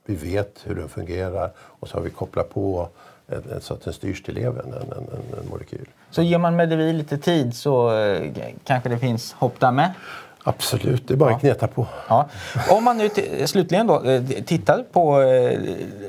vi 0.06 0.14
vet 0.14 0.60
hur 0.64 0.74
den 0.74 0.88
fungerar 0.88 1.52
och 1.58 1.88
så 1.88 1.96
har 1.96 2.02
vi 2.02 2.10
kopplat 2.10 2.50
på 2.50 2.88
så 3.60 3.74
att 3.74 3.84
den 3.84 3.92
styrs 3.92 4.22
till 4.22 4.34
levern, 4.34 4.66
en, 4.66 4.72
en, 4.72 4.92
en, 4.92 5.38
en 5.40 5.48
molekyl. 5.50 5.88
Så 6.10 6.22
ger 6.22 6.38
man 6.38 6.56
Medivi 6.56 6.92
lite 6.92 7.18
tid 7.18 7.54
så 7.54 7.98
eh, 7.98 8.32
kanske 8.64 8.88
det 8.88 8.98
finns 8.98 9.32
hopp 9.32 9.60
där 9.60 9.72
med. 9.72 9.92
Absolut, 10.48 11.08
det 11.08 11.14
är 11.14 11.18
bara 11.18 11.34
att 11.34 11.40
gneta 11.42 11.66
på. 11.66 11.86
Ja. 12.08 12.28
Om 12.70 12.84
man 12.84 12.98
nu 12.98 13.10
slutligen 13.46 13.86
då 13.86 14.02
eh, 14.04 14.22
tittar 14.22 14.84
på 14.92 15.22
eh, 15.22 15.60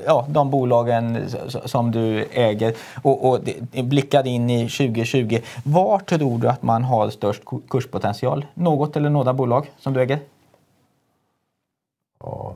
ja, 0.06 0.26
de 0.28 0.50
bolagen 0.50 1.18
som 1.64 1.90
du 1.90 2.24
äger 2.32 2.74
och, 3.02 3.28
och 3.28 3.40
blickar 3.84 4.26
in 4.26 4.50
i 4.50 4.68
2020. 4.68 5.38
Var 5.64 5.98
tror 5.98 6.38
du 6.38 6.48
att 6.48 6.62
man 6.62 6.84
har 6.84 7.10
störst 7.10 7.44
ku- 7.44 7.62
kurspotential? 7.68 8.46
Något 8.54 8.96
eller 8.96 9.10
några 9.10 9.32
bolag 9.32 9.70
som 9.78 9.92
du 9.92 10.00
äger? 10.02 10.18
Ja, 12.20 12.54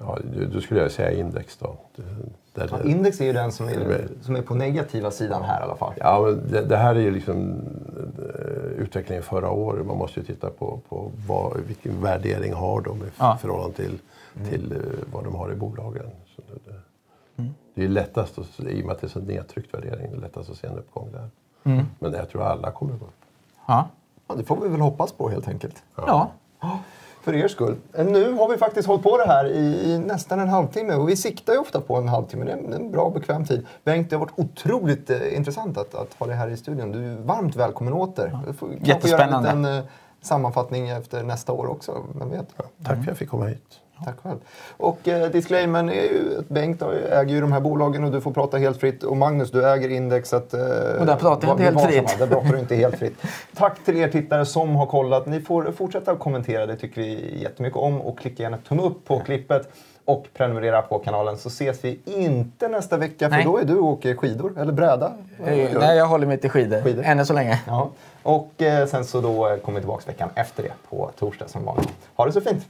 ja, 0.00 0.18
då 0.52 0.60
skulle 0.60 0.80
jag 0.80 0.90
säga 0.90 1.12
index 1.12 1.56
då. 1.56 1.76
Ja, 2.54 2.82
index 2.84 3.20
är 3.20 3.24
ju 3.24 3.32
den 3.32 3.52
som 3.52 3.68
är, 3.68 4.08
som 4.22 4.36
är 4.36 4.42
på 4.42 4.54
negativa 4.54 5.10
sidan 5.10 5.42
här 5.42 5.60
i 5.60 5.64
alla 5.64 5.76
fall. 5.76 5.92
Ja, 5.96 6.20
men 6.22 6.42
det, 6.50 6.62
det 6.64 6.76
här 6.76 6.94
är 6.94 7.00
ju 7.00 7.10
liksom 7.10 7.60
eh, 8.28 8.82
utvecklingen 8.82 9.22
förra 9.22 9.50
året. 9.50 9.86
Man 9.86 9.96
måste 9.98 10.20
ju 10.20 10.26
titta 10.26 10.50
på, 10.50 10.80
på 10.88 11.10
vad, 11.28 11.56
vilken 11.66 12.02
värdering 12.02 12.52
har 12.52 12.80
de 12.80 12.98
i 12.98 13.06
Ja. 13.18 13.38
förhållande 13.40 13.76
till, 13.76 13.98
till 14.50 14.72
eh, 14.72 14.78
vad 15.12 15.24
de 15.24 15.34
har 15.34 15.52
i 15.52 15.54
bolagen. 15.54 16.06
Så 16.36 16.42
det, 16.48 16.70
det, 16.70 16.78
det 17.74 17.80
är 17.80 17.86
ju 17.86 17.88
lättast, 17.92 18.38
att, 18.38 18.60
i 18.60 18.82
och 18.82 18.86
med 18.86 18.94
att 18.94 19.00
det 19.00 19.06
är 19.06 19.08
så 19.08 19.20
nedtryckt 19.20 19.74
värdering, 19.74 20.10
det 20.10 20.16
är 20.16 20.20
lättast 20.20 20.50
att 20.50 20.56
se 20.56 20.66
en 20.66 20.78
uppgång 20.78 21.08
där. 21.12 21.28
Men 21.98 22.12
jag 22.12 22.28
tror 22.28 22.42
alla 22.42 22.70
kommer 22.70 22.92
gå 22.92 23.04
upp. 23.04 23.14
Ja. 23.66 23.88
Ja, 24.28 24.34
det 24.34 24.44
får 24.44 24.56
vi 24.60 24.68
väl 24.68 24.80
hoppas 24.80 25.12
på 25.12 25.28
helt 25.30 25.48
enkelt. 25.48 25.82
ja. 25.96 26.30
För 27.24 27.34
er 27.34 27.48
skull. 27.48 27.76
Eh, 27.94 28.06
Nu 28.06 28.32
har 28.32 28.48
vi 28.48 28.56
faktiskt 28.58 28.88
hållit 28.88 29.02
på 29.02 29.16
det 29.16 29.26
här 29.26 29.46
i, 29.46 29.92
i 29.92 29.98
nästan 29.98 30.40
en 30.40 30.48
halvtimme 30.48 30.94
och 30.94 31.08
vi 31.08 31.16
siktar 31.16 31.52
ju 31.52 31.58
ofta 31.58 31.80
på 31.80 31.96
en 31.96 32.08
halvtimme. 32.08 32.44
Det 32.44 32.52
är 32.52 32.56
en, 32.56 32.72
en 32.72 32.90
bra 32.90 33.10
bekväm 33.10 33.44
tid. 33.44 33.66
Bengt, 33.84 34.10
det 34.10 34.16
har 34.16 34.20
varit 34.20 34.38
otroligt 34.38 35.10
eh, 35.10 35.36
intressant 35.36 35.78
att, 35.78 35.94
att 35.94 36.14
ha 36.18 36.26
dig 36.26 36.36
här 36.36 36.48
i 36.48 36.56
studion. 36.56 36.92
Du 36.92 37.12
är 37.12 37.16
varmt 37.16 37.56
välkommen 37.56 37.92
åter. 37.92 38.38
Du 38.46 38.52
får 38.52 38.68
Jättespännande. 38.80 39.48
göra 39.48 39.56
en 39.56 39.62
liten 39.62 39.78
eh, 39.78 39.84
sammanfattning 40.22 40.88
efter 40.88 41.22
nästa 41.22 41.52
år 41.52 41.66
också. 41.66 42.02
Vem 42.18 42.30
vet? 42.30 42.46
Tack 42.56 42.66
för 42.94 43.00
att 43.02 43.06
jag 43.06 43.16
fick 43.16 43.28
komma 43.28 43.46
hit. 43.46 43.80
Tack 44.04 44.14
själv. 44.22 44.38
Och 44.76 45.08
eh, 45.08 45.30
disclaimern 45.30 45.88
är 45.88 45.94
ju 45.94 46.38
att 46.38 46.48
Bengt 46.48 46.82
äger 47.10 47.34
ju 47.34 47.40
de 47.40 47.52
här 47.52 47.60
bolagen 47.60 48.04
och 48.04 48.10
du 48.12 48.20
får 48.20 48.30
prata 48.32 48.56
helt 48.56 48.80
fritt. 48.80 49.02
Och 49.02 49.16
Magnus, 49.16 49.50
du 49.50 49.68
äger 49.68 49.88
indexet. 49.88 50.54
Eh, 50.54 50.60
Och 51.00 51.06
där 51.06 51.16
pratar 51.16 51.48
jag 51.48 51.54
inte 51.60 51.64
helt 51.64 51.80
fritt. 52.08 52.18
Där 52.18 52.26
pratar 52.26 52.52
du 52.52 52.58
inte 52.58 52.74
helt 52.74 52.96
fritt. 52.98 53.14
Tack 53.56 53.84
till 53.84 53.96
er 53.96 54.08
tittare 54.08 54.46
som 54.46 54.76
har 54.76 54.86
kollat. 54.86 55.26
Ni 55.26 55.40
får 55.40 55.72
fortsätta 55.76 56.12
att 56.12 56.18
kommentera, 56.18 56.66
det 56.66 56.76
tycker 56.76 57.00
vi 57.02 57.38
jättemycket 57.42 57.76
om. 57.78 58.00
Och 58.00 58.18
klicka 58.18 58.42
gärna 58.42 58.56
tumme 58.56 58.82
upp 58.82 59.04
på 59.04 59.20
klippet. 59.20 59.68
Och 60.06 60.26
prenumerera 60.34 60.82
på 60.82 60.98
kanalen 60.98 61.36
så 61.38 61.48
ses 61.48 61.84
vi 61.84 61.98
inte 62.04 62.68
nästa 62.68 62.96
vecka 62.96 63.28
för 63.28 63.36
Nej. 63.36 63.44
då 63.44 63.58
är 63.58 63.64
du 63.64 63.76
och 63.76 63.84
åker 63.84 64.14
skidor, 64.14 64.52
eller 64.60 64.72
bräda. 64.72 65.12
Eh, 65.44 65.68
Nej, 65.80 65.96
jag 65.96 66.06
håller 66.06 66.26
mig 66.26 66.38
till 66.38 66.50
skidor. 66.50 66.82
Skidor. 66.82 67.02
Ännu 67.04 67.24
så 67.24 67.32
länge. 67.32 67.60
Ja. 67.66 67.90
Och 68.22 68.62
eh, 68.62 68.86
sen 68.86 69.04
så 69.04 69.20
då 69.20 69.56
kommer 69.64 69.78
vi 69.78 69.80
tillbaka 69.80 70.02
veckan 70.06 70.28
efter 70.34 70.62
det 70.62 70.72
på 70.90 71.10
torsdag 71.18 71.48
som 71.48 71.64
vanligt. 71.64 71.92
Ha 72.16 72.26
det 72.26 72.32
så 72.32 72.40
fint! 72.40 72.66